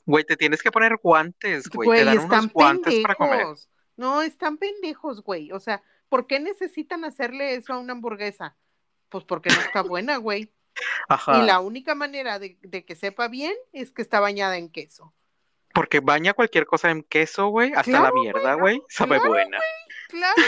[0.05, 1.89] Güey, te tienes que poner guantes, güey.
[2.01, 3.47] Te dan están unos guantes para comer.
[3.97, 5.53] No, están pendejos, güey.
[5.53, 5.83] O sea,
[6.13, 8.55] ¿por qué necesitan hacerle eso a una hamburguesa?
[9.09, 10.53] Pues porque no está buena, güey.
[11.09, 11.39] Ajá.
[11.43, 15.15] Y la única manera de, de que sepa bien es que está bañada en queso.
[15.73, 17.71] Porque baña cualquier cosa en queso, güey.
[17.73, 18.83] Hasta Claro, la mierda, güey.
[18.91, 19.59] Sabe claro, buena.
[20.11, 20.43] Claro.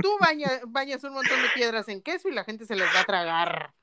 [0.00, 3.00] tú baña- bañas un montón de piedras en queso y la gente se las va
[3.00, 3.74] a tragar.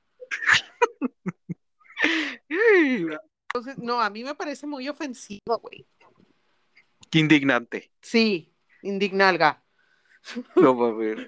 [2.48, 5.86] Entonces, no, a mí me parece muy ofensivo, güey.
[7.10, 7.92] Qué indignante.
[8.00, 9.63] Sí, indignalga.
[10.56, 10.74] No.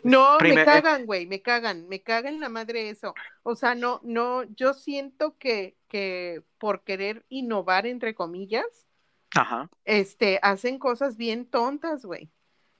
[0.05, 3.15] No, Primer- me cagan, güey, me cagan, me cagan la madre eso.
[3.43, 8.87] O sea, no, no, yo siento que, que por querer innovar, entre comillas,
[9.35, 9.69] Ajá.
[9.85, 12.31] este, hacen cosas bien tontas, güey.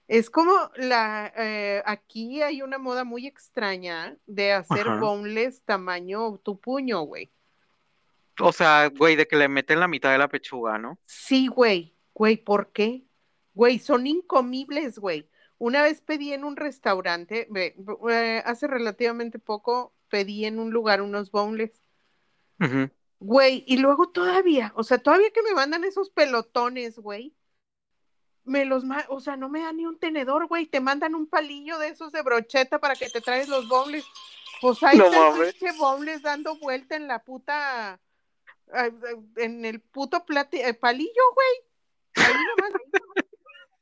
[0.09, 5.01] Es como la, eh, aquí hay una moda muy extraña de hacer Ajá.
[5.01, 7.33] boneless tamaño tu puño, güey.
[8.41, 10.99] O sea, güey, de que le meten la mitad de la pechuga, ¿no?
[11.07, 13.05] Sí, güey, güey, ¿por qué?
[13.55, 15.29] Güey, son incomibles, güey.
[15.59, 21.31] Una vez pedí en un restaurante, eh, hace relativamente poco pedí en un lugar unos
[21.31, 21.73] boneless.
[23.19, 27.35] Güey, y luego todavía, o sea, todavía que me mandan esos pelotones, güey.
[28.45, 30.67] Me los, o sea, no me dan ni un tenedor, güey.
[30.67, 34.05] Te mandan un palillo de esos de brocheta para que te traes los boneless.
[34.61, 35.07] Pues ahí No
[35.43, 37.99] está boneless dando vuelta en la puta,
[39.37, 42.27] en el puto plati- eh, palillo, güey.
[42.27, 42.81] Ahí nomás.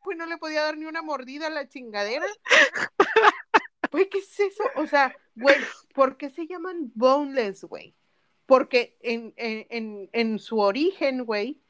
[0.05, 2.27] Pues no le podía dar ni una mordida a la chingadera.
[3.91, 4.65] Güey, ¿qué es eso?
[4.75, 5.55] O sea, güey,
[5.95, 7.95] ¿por qué se llaman boneless, güey?
[8.45, 11.61] Porque en, en, en, en su origen, güey,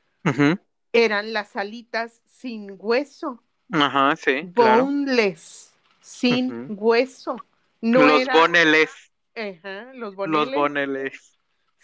[0.95, 3.43] eran las alitas sin hueso.
[3.71, 4.85] Ajá, sí, claro.
[4.87, 7.37] Boneless, sin hueso.
[7.83, 8.91] No los era, boneles,
[9.37, 11.39] Ajá, los los boneles, boneles.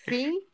[0.07, 0.49] sí.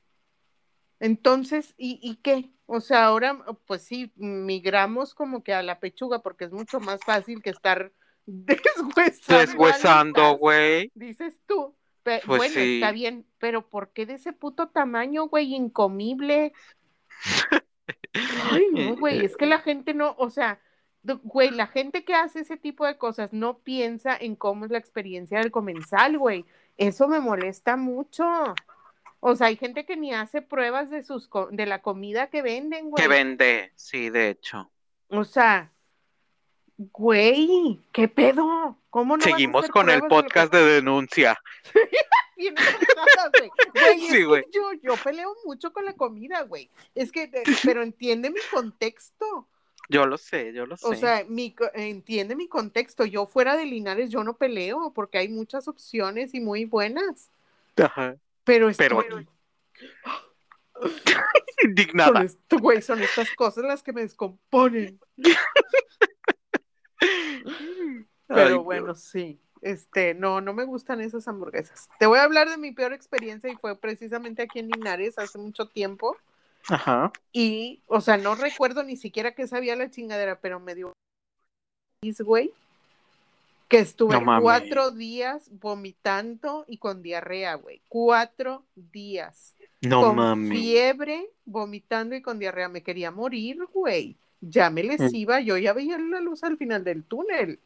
[0.99, 2.51] Entonces, ¿y, ¿y qué?
[2.67, 7.01] O sea, ahora, pues sí, migramos como que a la pechuga porque es mucho más
[7.05, 7.93] fácil que estar
[8.27, 9.41] deshuesando.
[9.41, 10.91] Deshuesando, güey.
[10.95, 11.75] dices tú.
[12.03, 12.75] Pe- Pues bueno, sí.
[12.77, 16.53] está bien, pero ¿por qué de ese puto tamaño, güey, incomible?
[18.51, 20.61] Ay, no, güey, es que la gente no, o sea,
[21.03, 24.79] güey, la gente que hace ese tipo de cosas no piensa en cómo es la
[24.79, 26.45] experiencia del comensal, güey.
[26.77, 28.25] Eso me molesta mucho.
[29.29, 32.43] O sea, hay gente que ni hace pruebas de sus co- de la comida que
[32.43, 33.03] venden, güey.
[33.03, 34.71] Que vende, sí, de hecho.
[35.09, 35.73] O sea,
[36.77, 38.77] güey, ¿qué pedo?
[38.91, 41.37] ¿Cómo no Seguimos con el de que- podcast de denuncia.
[42.37, 43.51] bien enojadas, güey.
[43.75, 44.45] Güey, es Sí, güey.
[44.53, 46.71] yo, yo peleo mucho con la comida, güey.
[46.95, 47.31] Es que,
[47.65, 49.49] pero entiende mi contexto.
[49.89, 50.87] Yo lo sé, yo lo sé.
[50.87, 53.05] O sea, mi, entiende mi contexto.
[53.05, 57.31] Yo fuera de Linares, yo no peleo porque hay muchas opciones y muy buenas.
[57.77, 58.17] Ajá.
[58.47, 59.29] Pero esto, Pero son
[61.65, 62.23] Indignada.
[62.23, 64.99] esto, güey, son estas cosas las que me descomponen.
[68.29, 69.03] Pero Ay, bueno, Dios.
[69.03, 69.41] sí.
[69.63, 71.89] Este, no, no me gustan esas hamburguesas.
[71.99, 75.39] Te voy a hablar de mi peor experiencia y fue precisamente aquí en Linares hace
[75.39, 76.17] mucho tiempo.
[76.69, 77.13] Ajá.
[77.33, 80.93] Y, o sea, no recuerdo ni siquiera que sabía la chingadera, pero me dio
[82.21, 82.53] güey,
[83.69, 87.81] que estuve No cuatro días vomitando y con diarrea, güey.
[87.89, 89.55] Cuatro días.
[89.81, 90.59] No con mames.
[90.59, 92.69] fiebre, vomitando y con diarrea.
[92.69, 94.17] Me quería morir, güey.
[94.41, 95.15] Ya me les Mm.
[95.15, 97.59] iba, yo ya veía la luz al final del túnel.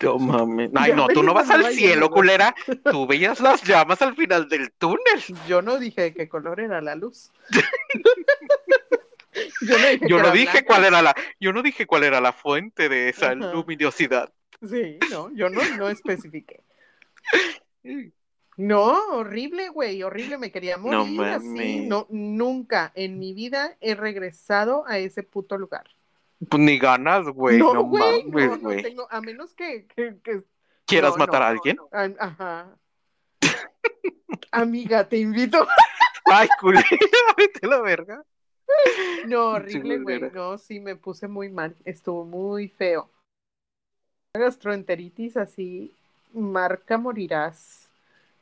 [0.00, 0.70] No mames.
[0.74, 2.10] Ay, Ya no, tú no vas al cielo, yendo.
[2.10, 2.54] culera.
[2.90, 5.22] Tú veías las llamas al final del túnel.
[5.48, 7.30] Yo no dije de qué color era la luz.
[9.62, 10.32] yo no dije, Yo no
[10.66, 13.34] cuál era la, yo no dije cuál era la fuente de esa Ajá.
[13.34, 14.32] luminosidad.
[14.62, 16.62] Sí, no, yo no, no especifiqué.
[18.58, 21.86] No, horrible, güey, horrible, me quería No morir así.
[21.86, 25.84] No, nunca en mi vida he regresado a ese puto lugar.
[26.50, 27.56] Pues ni ganas, güey.
[27.58, 30.42] no, güey, no, mames, no tengo, a menos que, que, que-
[30.86, 31.78] ¿Quieras matar a alguien?
[32.18, 32.76] ajá.
[34.50, 35.64] Amiga, te invito.
[36.24, 36.84] Ay, culera,
[37.36, 38.24] vete la verga.
[39.26, 40.20] No, horrible, güey.
[40.32, 41.76] No, sí, me puse muy mal.
[41.84, 43.08] Estuvo muy feo.
[44.38, 45.92] Gastroenteritis así,
[46.32, 47.88] marca morirás.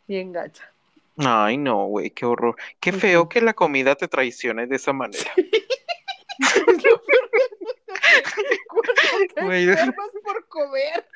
[0.07, 0.70] Bien gacha.
[1.18, 2.57] Ay, no, güey, qué horror.
[2.78, 5.30] Qué feo que la comida te traicione de esa manera.
[5.36, 7.30] Es lo peor
[9.34, 9.66] te Güey.
[10.24, 11.07] por comer.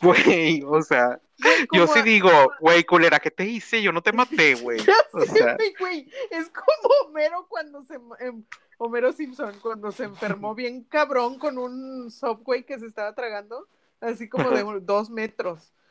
[0.00, 2.30] Güey, o sea, Güey, yo sí a- digo,
[2.60, 3.82] güey, culera, ¿qué te hice?
[3.82, 4.80] Yo no te maté, güey.
[5.12, 8.44] O sea, güey, es como Homero cuando se em,
[8.78, 13.66] Homero Simpson cuando se enfermó bien cabrón con un subway que se estaba tragando,
[14.00, 15.72] así como de dos metros.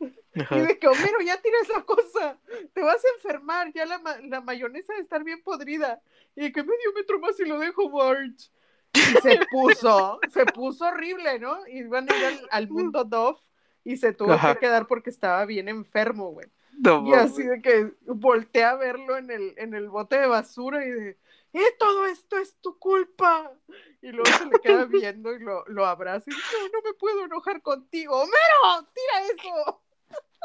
[0.00, 2.38] Y de que Homero, ya tira esa cosa,
[2.72, 6.00] te vas a enfermar, ya la, ma- la mayonesa debe estar bien podrida.
[6.36, 8.50] Y de que medio metro más y lo dejo, Marge.
[8.94, 11.66] Y se puso, se puso horrible, ¿no?
[11.66, 13.40] Y iban a ir al, al mundo Dove
[13.82, 14.54] y se tuvo Ajá.
[14.54, 16.46] que quedar porque estaba bien enfermo, güey.
[16.78, 20.86] No Y así de que volteé a verlo en el, en el bote de basura
[20.86, 21.18] y de,
[21.54, 23.52] ¡eh, todo esto es tu culpa!
[24.00, 26.94] Y luego se le queda viendo y lo, lo abraza y dice, no, no me
[26.94, 28.14] puedo enojar contigo.
[28.14, 28.88] ¡Homero!
[28.94, 29.80] ¡Tira eso!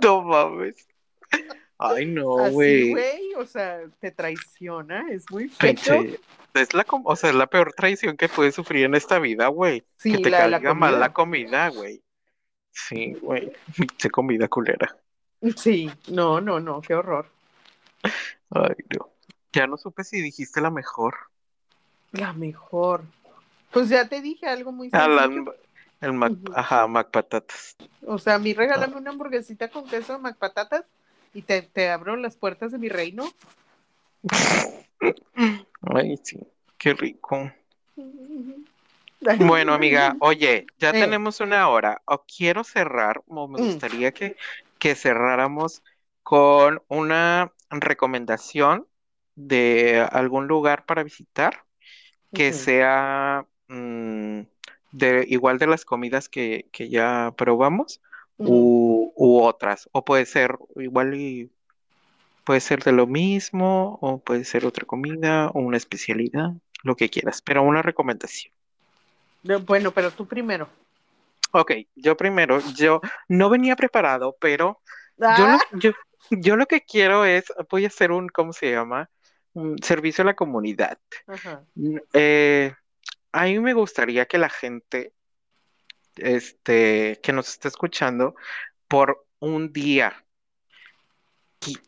[0.01, 0.87] No mames.
[1.77, 2.91] Ay, no, güey.
[2.91, 5.71] güey, o sea, te traiciona, es muy feo.
[6.53, 9.83] Es la, o sea, es la peor traición que puedes sufrir en esta vida, güey.
[9.97, 10.99] Sí, que te la- la caiga mal comida.
[10.99, 12.03] la comida, güey.
[12.71, 13.51] Sí, güey.
[13.75, 14.95] Pinche comida culera.
[15.57, 17.27] Sí, no, no, no, qué horror.
[18.51, 19.09] Ay, no.
[19.51, 21.15] Ya no supe si dijiste la mejor.
[22.11, 23.03] La mejor.
[23.73, 25.55] Pues ya te dije algo muy Ah, sencillo.
[26.01, 27.75] el Mac, ajá, Mac Patatas.
[28.05, 30.85] O sea, a mí regálame una hamburguesita con queso de McPatatas
[31.33, 33.23] y te, te abro las puertas de mi reino.
[35.81, 36.39] Ay, sí,
[36.77, 37.51] qué rico.
[39.39, 40.99] Bueno, amiga, oye, ya Eh.
[40.99, 42.01] tenemos una hora.
[42.05, 43.65] O quiero cerrar, o me Mm.
[43.65, 44.35] gustaría que,
[44.77, 45.81] que cerráramos
[46.21, 48.87] con una recomendación
[49.35, 51.65] de algún lugar para visitar
[52.33, 54.41] que sea mm,
[54.91, 58.01] de igual de las comidas que, que ya probamos
[58.37, 58.49] Ujú.
[58.49, 59.89] u, u otras.
[59.91, 61.51] O puede ser igual y
[62.43, 66.51] puede ser de lo mismo, o puede ser otra comida, o una especialidad,
[66.83, 68.53] lo que quieras, pero una recomendación.
[69.43, 70.67] No, Bueno, pero tú primero.
[71.51, 72.99] Ok, yo primero, yo
[73.29, 74.81] no venía preparado, pero
[75.17, 75.91] yo Ah, lo, yo,
[76.31, 79.09] yo lo que quiero es, voy a hacer un, ¿cómo se llama?
[79.53, 80.97] Un servicio a la comunidad.
[81.27, 81.63] Ajá.
[81.75, 82.73] Mm, eh,
[83.33, 85.13] a mí me gustaría que la gente,
[86.15, 88.35] este, que nos está escuchando,
[88.87, 90.25] por un día,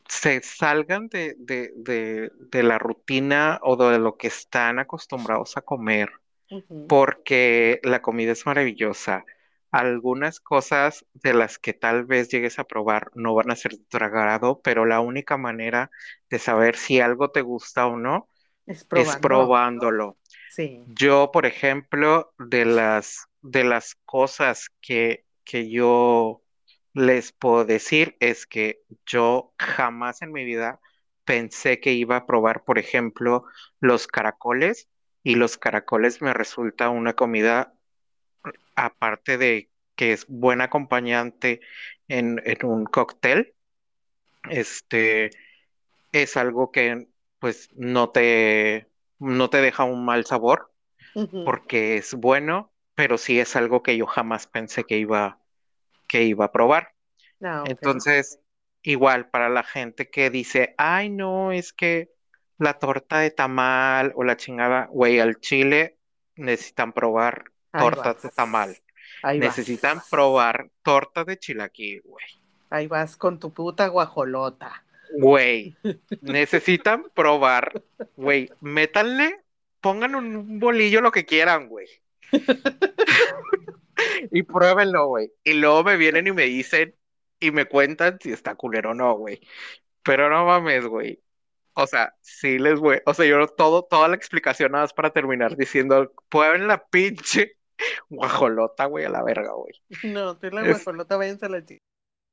[0.08, 5.62] se salgan de, de, de, de la rutina o de lo que están acostumbrados a
[5.62, 6.12] comer
[6.88, 9.26] porque la comida es maravillosa.
[9.72, 14.62] Algunas cosas de las que tal vez llegues a probar no van a ser agrado,
[14.64, 15.92] pero la única manera
[16.30, 18.30] de saber si algo te gusta o no
[18.94, 20.18] Es probándolo.
[20.88, 26.42] Yo, por ejemplo, de las, de las cosas que, que yo
[26.94, 30.80] les puedo decir es que yo jamás en mi vida
[31.26, 33.46] pensé que iba a probar, por ejemplo,
[33.80, 34.88] los caracoles
[35.24, 37.74] y los caracoles me resulta una comida,
[38.76, 41.62] aparte de que es buen acompañante
[42.08, 43.56] en, en un cóctel,
[44.50, 45.32] este,
[46.12, 47.08] es algo que
[47.40, 48.88] pues no te,
[49.20, 50.72] no te deja un mal sabor
[51.46, 55.40] porque es bueno, pero sí es algo que yo jamás pensé que iba,
[56.08, 56.94] que iba a probar.
[57.42, 57.70] Ah, ok.
[57.70, 58.40] Entonces,
[58.82, 62.12] igual para la gente que dice, ay, no, es que
[62.58, 65.98] la torta de tamal o la chingada, güey, al chile
[66.36, 68.78] necesitan probar tortas de tamal.
[69.24, 69.58] Ahí vas.
[69.58, 72.26] Necesitan probar tortas de chilaquil, güey.
[72.70, 74.85] Ahí vas con tu puta guajolota.
[75.14, 75.76] Güey,
[76.22, 77.84] necesitan probar,
[78.16, 79.44] güey, métanle,
[79.82, 81.88] pongan un bolillo lo que quieran, güey.
[84.32, 85.32] Y pruébenlo, güey.
[85.44, 86.96] Y luego me vienen y me dicen
[87.40, 89.40] y me cuentan si está culero o no, güey.
[90.04, 91.22] Pero no mames, güey.
[91.74, 95.12] O sea, sí les voy, o sea, yo todo, toda la explicación nada más para
[95.12, 97.58] terminar diciendo, prueben la pinche
[98.10, 99.74] guajolota, güey, a la verga, güey.
[100.04, 101.84] No, tú y la Es- guajolota váyanse a la chica.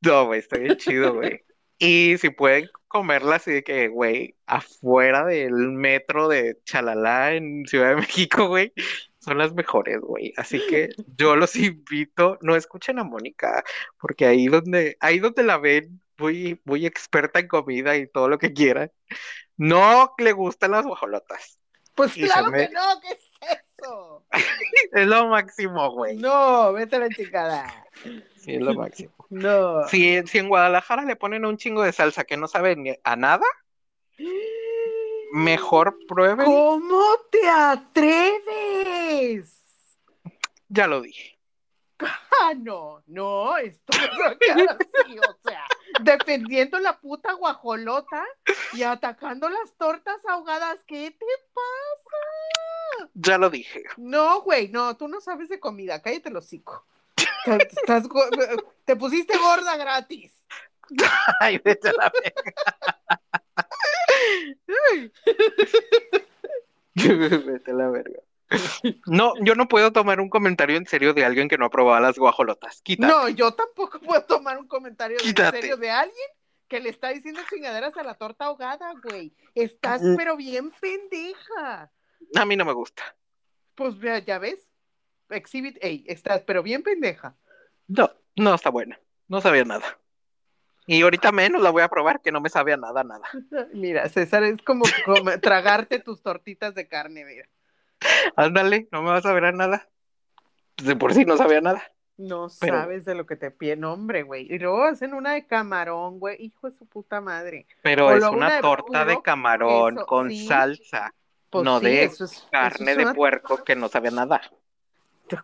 [0.01, 1.45] No, güey, está bien chido, güey.
[1.85, 7.89] Y si pueden comerla así de que, güey, afuera del metro de Chalala en Ciudad
[7.91, 8.73] de México, güey,
[9.19, 10.33] son las mejores, güey.
[10.37, 13.65] Así que yo los invito, no escuchen a Mónica,
[14.01, 18.39] porque ahí donde, ahí donde la ven, muy, muy experta en comida y todo lo
[18.39, 18.93] que quieran,
[19.57, 21.59] no le gustan las guajolotas.
[21.97, 23.31] Pues Y claro me- que no, ¿qué es
[23.79, 24.25] eso?
[24.93, 26.17] Es lo máximo, güey.
[26.17, 27.87] No, vete a la chingada.
[28.37, 29.13] Sí, es lo máximo.
[29.33, 29.89] No.
[29.89, 33.17] Si, si en Guadalajara le ponen un chingo de salsa que no sabe ni a
[33.17, 33.47] nada,
[35.33, 36.45] mejor prueben.
[36.45, 37.89] ¿Cómo te atreves?
[40.69, 41.39] Ya lo dije.
[42.45, 45.65] Ah, no, no, esto así, o sea,
[46.01, 48.25] defendiendo la puta guajolota
[48.73, 53.11] y atacando las tortas ahogadas, ¿qué te pasa?
[53.15, 53.85] Ya lo dije.
[53.97, 56.85] No, güey, no, tú no sabes de comida, cállate el hocico.
[57.45, 58.29] Te, estás go-
[58.85, 60.33] te pusiste gorda gratis.
[61.41, 62.53] Ay, vete a la verga.
[66.95, 68.21] Vete a la verga.
[69.07, 72.01] No, yo no puedo tomar un comentario en serio de alguien que no ha probado
[72.01, 72.83] las guajolotas.
[72.83, 73.11] Quítate.
[73.11, 76.27] No, yo tampoco puedo tomar un comentario en serio de alguien
[76.69, 79.33] que le está diciendo chingaderas a la torta ahogada, güey.
[79.55, 81.91] Estás pero bien pendeja.
[82.37, 83.03] A mí no me gusta.
[83.75, 83.95] Pues
[84.27, 84.69] ya ves.
[85.33, 87.35] Exhibit A, estás pero bien pendeja.
[87.89, 88.99] No, no está buena.
[89.29, 89.99] No sabía nada.
[90.87, 93.23] Y ahorita menos la voy a probar, que no me sabía nada, nada.
[93.73, 97.49] Mira, César, es como, como tragarte tus tortitas de carne, mira.
[98.37, 99.89] Ándale, no me vas a ver a nada.
[100.77, 101.83] Pues de por sí no sabía nada.
[102.17, 104.53] No Pero- sabes de lo que te pide, no, hombre, güey.
[104.53, 106.37] Y luego hacen una de camarón, güey.
[106.45, 107.67] Hijo de su puta madre.
[107.83, 110.47] Pero O es una una de torta de camarón con sí.
[110.47, 111.15] salsa,
[111.49, 114.41] Pues no sí, de eso es- eso carne de puerco que no sabía nada.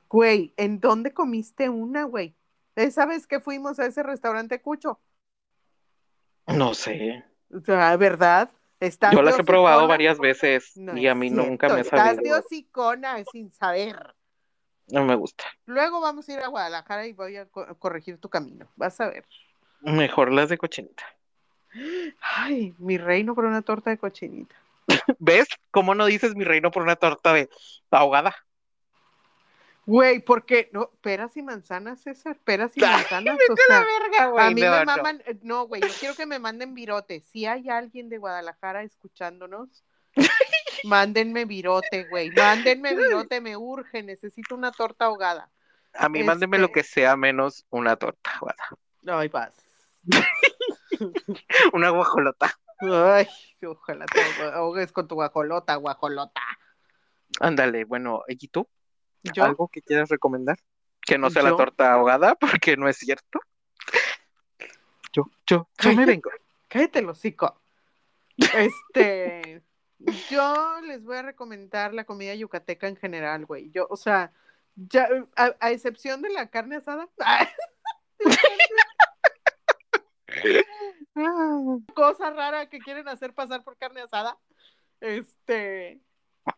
[0.09, 2.35] Güey, ¿en dónde comiste una, güey?
[2.77, 5.01] Esa vez que fuimos a ese restaurante Cucho.
[6.47, 7.25] No sé.
[7.55, 8.51] O sea, ¿verdad?
[8.81, 11.81] Estás Yo las he probado varias veces No y a mí cierto, nunca me ha
[11.81, 12.39] Estás de sabido.
[12.39, 14.15] hocicona sin saber.
[14.87, 15.45] No me gusta.
[15.67, 18.71] Luego vamos a ir a Guadalajara y voy a co- corregir tu camino.
[18.77, 19.27] Vas a ver.
[19.81, 21.05] Mejor las de cochinita.
[22.23, 24.55] Ay, mi reino por una torta de cochinita.
[25.19, 25.49] ¿Ves?
[25.71, 27.51] ¿Cómo no dices mi reino por una torta de
[27.91, 28.35] ahogada?
[29.89, 30.69] Güey, ¿por qué?
[30.75, 33.39] No, peras y manzanas, César, peras y manzanas.
[33.51, 34.85] O sea, verga, a mí me no.
[34.85, 37.21] maman, eh, no, güey, yo quiero que me manden virote.
[37.21, 39.83] Si hay alguien de Guadalajara escuchándonos,
[40.85, 42.31] mándenme virote, güey.
[42.33, 45.51] Mándenme virote, me urge, necesito una torta ahogada.
[45.95, 48.69] A mí mándeme lo Este- que sea menos una torta ahogada.
[49.07, 49.55] Ay, vas.
[51.73, 52.59] Una guajolota.
[52.81, 53.27] Ay,
[53.67, 54.21] ojalá te
[54.53, 56.43] ahogues con tu guajolota, guajolota.
[57.41, 58.69] Ándale, bueno, ¿y tú?
[59.23, 60.59] Yo, ¿Algo que quieras recomendar?
[61.01, 63.41] Que no sea la torta ahogada, porque no es cierto.
[65.13, 66.31] Yo, yo, yo me vengo.
[66.69, 67.61] cállate el hocico.
[68.37, 69.63] Este,
[70.31, 73.71] yo les voy a recomendar la comida yucateca en general, güey.
[73.71, 74.33] Yo, o sea,
[74.77, 77.09] ya, a, a excepción de la carne asada,
[81.95, 84.39] cosa rara que quieren hacer pasar por carne asada.
[85.01, 86.01] Este,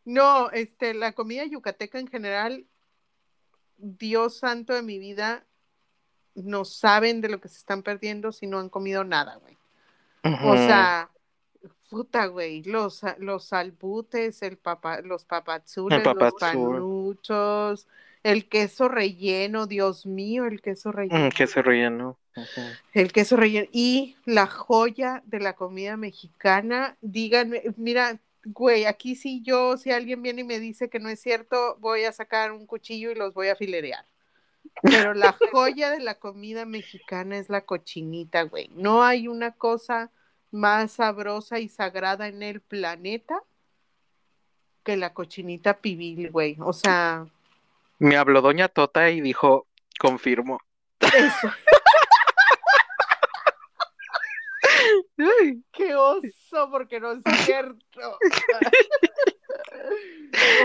[0.05, 2.67] no, este, la comida yucateca en general,
[3.77, 5.47] Dios santo de mi vida,
[6.35, 9.59] no saben de lo que se están perdiendo si no han comido nada, güey.
[10.45, 11.11] O sea,
[11.89, 17.89] puta, güey, los, los albutes, el papa, los papazules, los panuchos,
[18.23, 21.27] el queso relleno, Dios mío, el queso relleno.
[21.27, 22.19] Mm, que se relleno.
[22.93, 23.69] El queso relleno.
[23.73, 30.23] Y la joya de la comida mexicana, díganme, mira, güey, aquí sí yo, si alguien
[30.23, 33.35] viene y me dice que no es cierto, voy a sacar un cuchillo y los
[33.35, 34.05] voy a filerear.
[34.83, 38.69] Pero la joya de la comida mexicana es la cochinita, güey.
[38.75, 40.11] No hay una cosa
[40.51, 43.43] más sabrosa y sagrada en el planeta
[44.85, 46.57] que la cochinita pibil, güey.
[46.61, 47.27] O sea,
[47.99, 49.67] Me habló Doña Tota y dijo,
[49.99, 50.61] confirmo.
[51.01, 51.53] eso.
[54.63, 55.03] Ay,
[55.73, 56.71] ¡Qué oso!
[56.71, 58.19] Porque no es cierto.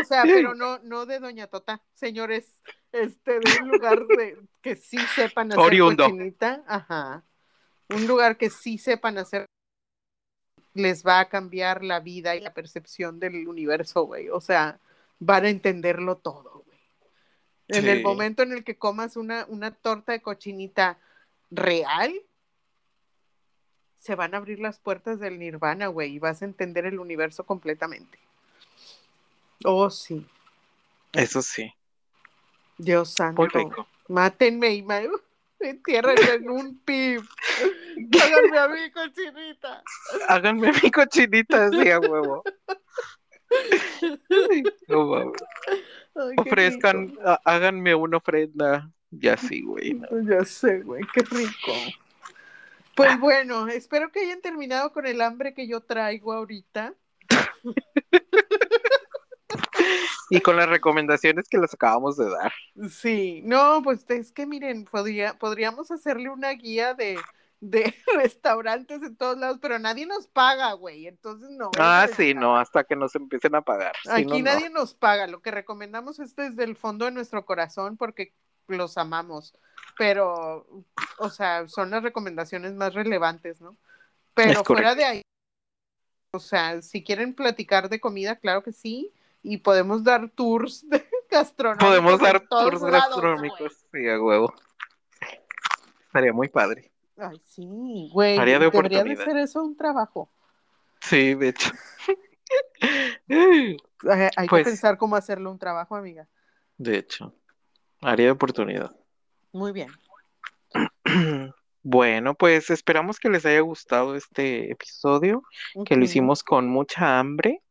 [0.02, 2.62] o sea, pero no, no de Doña Tota, señores,
[2.92, 6.04] este, de un lugar de, que sí sepan hacer Oriundo.
[6.06, 7.24] cochinita, ajá.
[7.90, 9.46] Un lugar que sí sepan hacer
[10.74, 14.30] les va a cambiar la vida y la percepción del universo, güey.
[14.30, 14.80] O sea,
[15.20, 16.80] van a entenderlo todo, güey.
[17.68, 21.00] En el momento en el que comas una, una torta de cochinita
[21.50, 22.14] real,
[24.06, 27.44] se van a abrir las puertas del nirvana, güey, y vas a entender el universo
[27.44, 28.20] completamente.
[29.64, 30.24] Oh, sí.
[31.12, 31.74] Eso sí,
[32.78, 33.48] Dios santo.
[34.08, 35.02] Mátenme y ma-
[35.60, 37.24] entiérrenme en un pib.
[38.22, 39.84] Háganme a mí, cochinita.
[40.28, 42.44] Háganme mi cochinita así a huevo.
[44.88, 45.42] No mames.
[46.38, 48.92] Ofrezcan, háganme una ofrenda.
[49.10, 49.94] Ya sí, güey.
[49.96, 50.08] no.
[50.30, 51.74] Ya sé, güey, qué rico.
[52.96, 56.94] Pues bueno, espero que hayan terminado con el hambre que yo traigo ahorita.
[60.30, 62.54] Y con las recomendaciones que les acabamos de dar.
[62.90, 67.20] Sí, no, pues es que miren, podría, podríamos hacerle una guía de,
[67.60, 71.72] de restaurantes en todos lados, pero nadie nos paga, güey, entonces no.
[71.78, 73.96] Ah, sí, no, hasta que nos empiecen a pagar.
[74.10, 74.52] Aquí no.
[74.52, 78.34] nadie nos paga, lo que recomendamos es desde el fondo de nuestro corazón porque
[78.68, 79.54] los amamos,
[79.98, 80.66] pero,
[81.18, 83.78] o sea, son las recomendaciones más relevantes, ¿no?
[84.34, 85.22] Pero fuera de ahí,
[86.34, 91.08] o sea, si quieren platicar de comida, claro que sí, y podemos dar tours de
[91.30, 91.88] gastronómicos.
[91.88, 93.74] Podemos dar tours lados, gastronómicos.
[93.92, 94.54] Sí, a huevo.
[96.08, 96.92] Estaría muy padre.
[97.18, 100.30] Ay, sí, güey, Área de debería de ser eso un trabajo.
[101.02, 101.72] Sí, de hecho.
[103.28, 103.78] Hay,
[104.36, 106.28] hay Pues- que pensar cómo hacerlo un trabajo, amiga.
[106.78, 107.34] De hecho.
[108.06, 108.96] Área de oportunidad.
[109.52, 109.90] Muy bien.
[111.88, 115.44] Bueno, pues esperamos que les haya gustado este episodio,
[115.86, 117.62] que lo hicimos con mucha hambre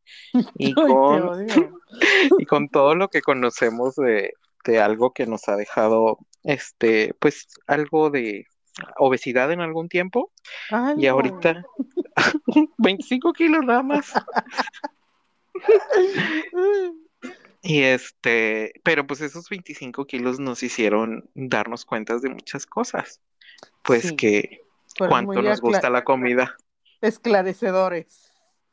[0.57, 1.47] y Ay, con,
[2.39, 4.35] y con todo lo que conocemos de,
[4.65, 8.47] de algo que nos ha dejado, este, pues algo de
[8.99, 10.31] obesidad en algún tiempo
[10.97, 11.11] y Algo.
[11.11, 11.65] ahorita
[12.79, 14.13] 25 kilos nada más.
[17.67, 23.23] Y este, pero pues esos 25 kilos nos hicieron darnos cuenta de muchas cosas.
[23.83, 24.61] Pues Sí, que
[24.99, 26.57] cuánto nos gusta la comida.
[27.01, 28.31] esclarecedores.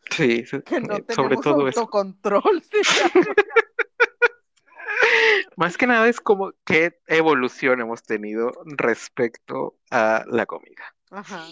[0.09, 1.79] Sí, Que no eh, sobre tenemos todo eso.
[1.79, 2.61] autocontrol.
[2.71, 2.81] sí.
[5.55, 10.95] Más que nada es como qué evolución hemos tenido respecto a la comida.
[11.11, 11.45] Ajá.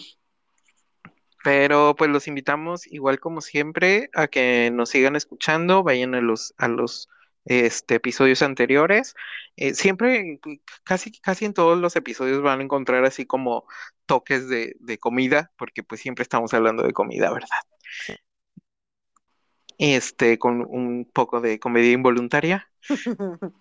[1.44, 6.54] Pero pues los invitamos, igual como siempre, a que nos sigan escuchando, vayan a los,
[6.58, 7.08] a los
[7.46, 9.16] este, episodios anteriores.
[9.56, 10.40] Eh, siempre,
[10.84, 13.66] casi, casi en todos los episodios van a encontrar así como
[14.06, 17.48] toques de, de comida, porque pues siempre estamos hablando de comida, ¿verdad?
[19.78, 22.70] Este, con un poco de comedia involuntaria.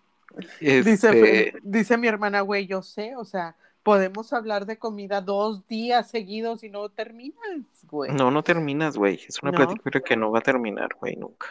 [0.60, 5.66] Dice, Este, dice mi hermana, güey, yo sé, o sea, podemos hablar de comida dos
[5.66, 8.12] días seguidos y no terminas, güey.
[8.12, 9.20] no, no terminas, güey.
[9.26, 9.56] Es una No.
[9.56, 11.48] plática que no va a terminar, güey, nunca.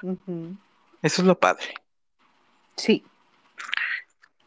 [1.02, 1.66] Eso es lo padre.
[2.78, 3.04] Sí.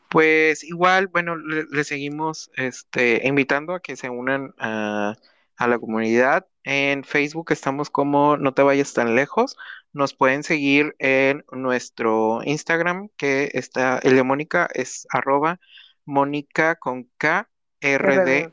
[0.08, 5.14] Pues igual, bueno, le, le seguimos este, invitando a que se unan a,
[5.56, 6.46] a la comunidad.
[6.64, 9.56] En Facebook estamos como No te vayas tan lejos.
[9.92, 15.60] Nos pueden seguir en nuestro Instagram, que está, el de Mónica es arroba
[16.04, 17.48] Mónica con K,
[17.80, 18.50] RD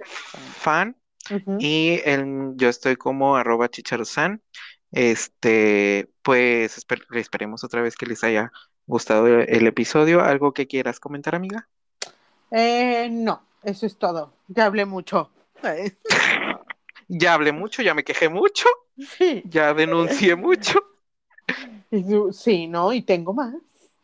[0.60, 0.96] fan.
[1.60, 4.42] Y el- yo estoy como arroba chicharosan.
[4.92, 8.52] Este, pues esper- esperemos otra vez que les haya
[8.88, 10.22] gustado el, episodio.
[10.22, 11.68] ¿Algo que quieras comentar, amiga?
[12.52, 14.34] Eh, no, eso es todo.
[14.48, 15.30] Ya hablé mucho.
[17.08, 20.80] Ya hablé mucho, ya me quejé mucho, Sí, ya denuncié mucho.
[22.32, 23.56] sí, no, y tengo más.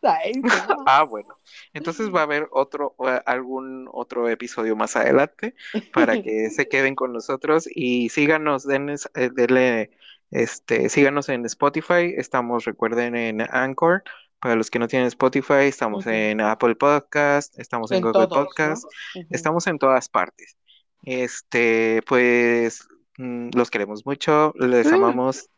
[0.02, 0.48] Ay, tengo
[0.78, 0.86] más.
[0.86, 1.36] Ah, bueno.
[1.74, 2.96] Entonces va a haber otro,
[3.26, 5.56] algún otro episodio más adelante
[5.94, 9.92] para que se queden con nosotros y síganos, denles, eh, denle,
[10.32, 12.14] este, síganos en Spotify.
[12.16, 14.04] Estamos, recuerden, en Anchor.
[14.44, 18.30] Para los que no tienen Spotify, estamos en Apple Podcast, estamos en En Google todos,
[18.38, 18.44] ¿no?
[18.46, 18.84] Podcast,
[19.30, 20.58] estamos en todas partes.
[21.04, 22.86] Este, pues,
[23.18, 24.96] mm, los queremos mucho, les Mm.
[24.96, 25.50] amamos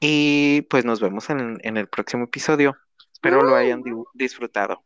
[0.00, 2.76] y pues nos vemos en, en el próximo episodio.
[3.10, 4.84] Espero lo hayan di- disfrutado.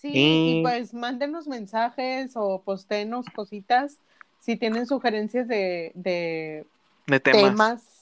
[0.00, 3.98] Sí, y Y- pues mándenos mensajes o postenos cositas
[4.40, 6.64] si tienen sugerencias de, de
[7.06, 7.42] De temas.
[7.42, 7.97] temas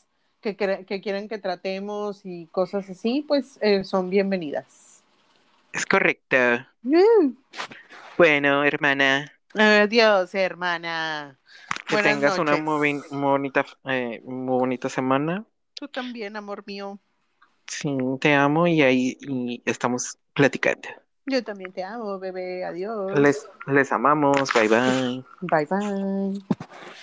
[0.54, 5.02] que, que quieren que tratemos y cosas así, pues eh, son bienvenidas.
[5.72, 6.36] Es correcto.
[8.16, 11.38] Bueno, hermana, Adiós, hermana.
[11.86, 15.44] que Buenas tengas una muy, bonita, eh, muy bonita semana.
[15.74, 16.98] Tú también, amor mío.
[17.66, 20.88] Sí, te amo y ahí y estamos platicando.
[21.24, 22.64] Yo también te amo, bebé.
[22.64, 23.18] Adiós.
[23.18, 24.52] Les, les amamos.
[24.52, 25.24] Bye bye.
[25.40, 26.96] Bye bye.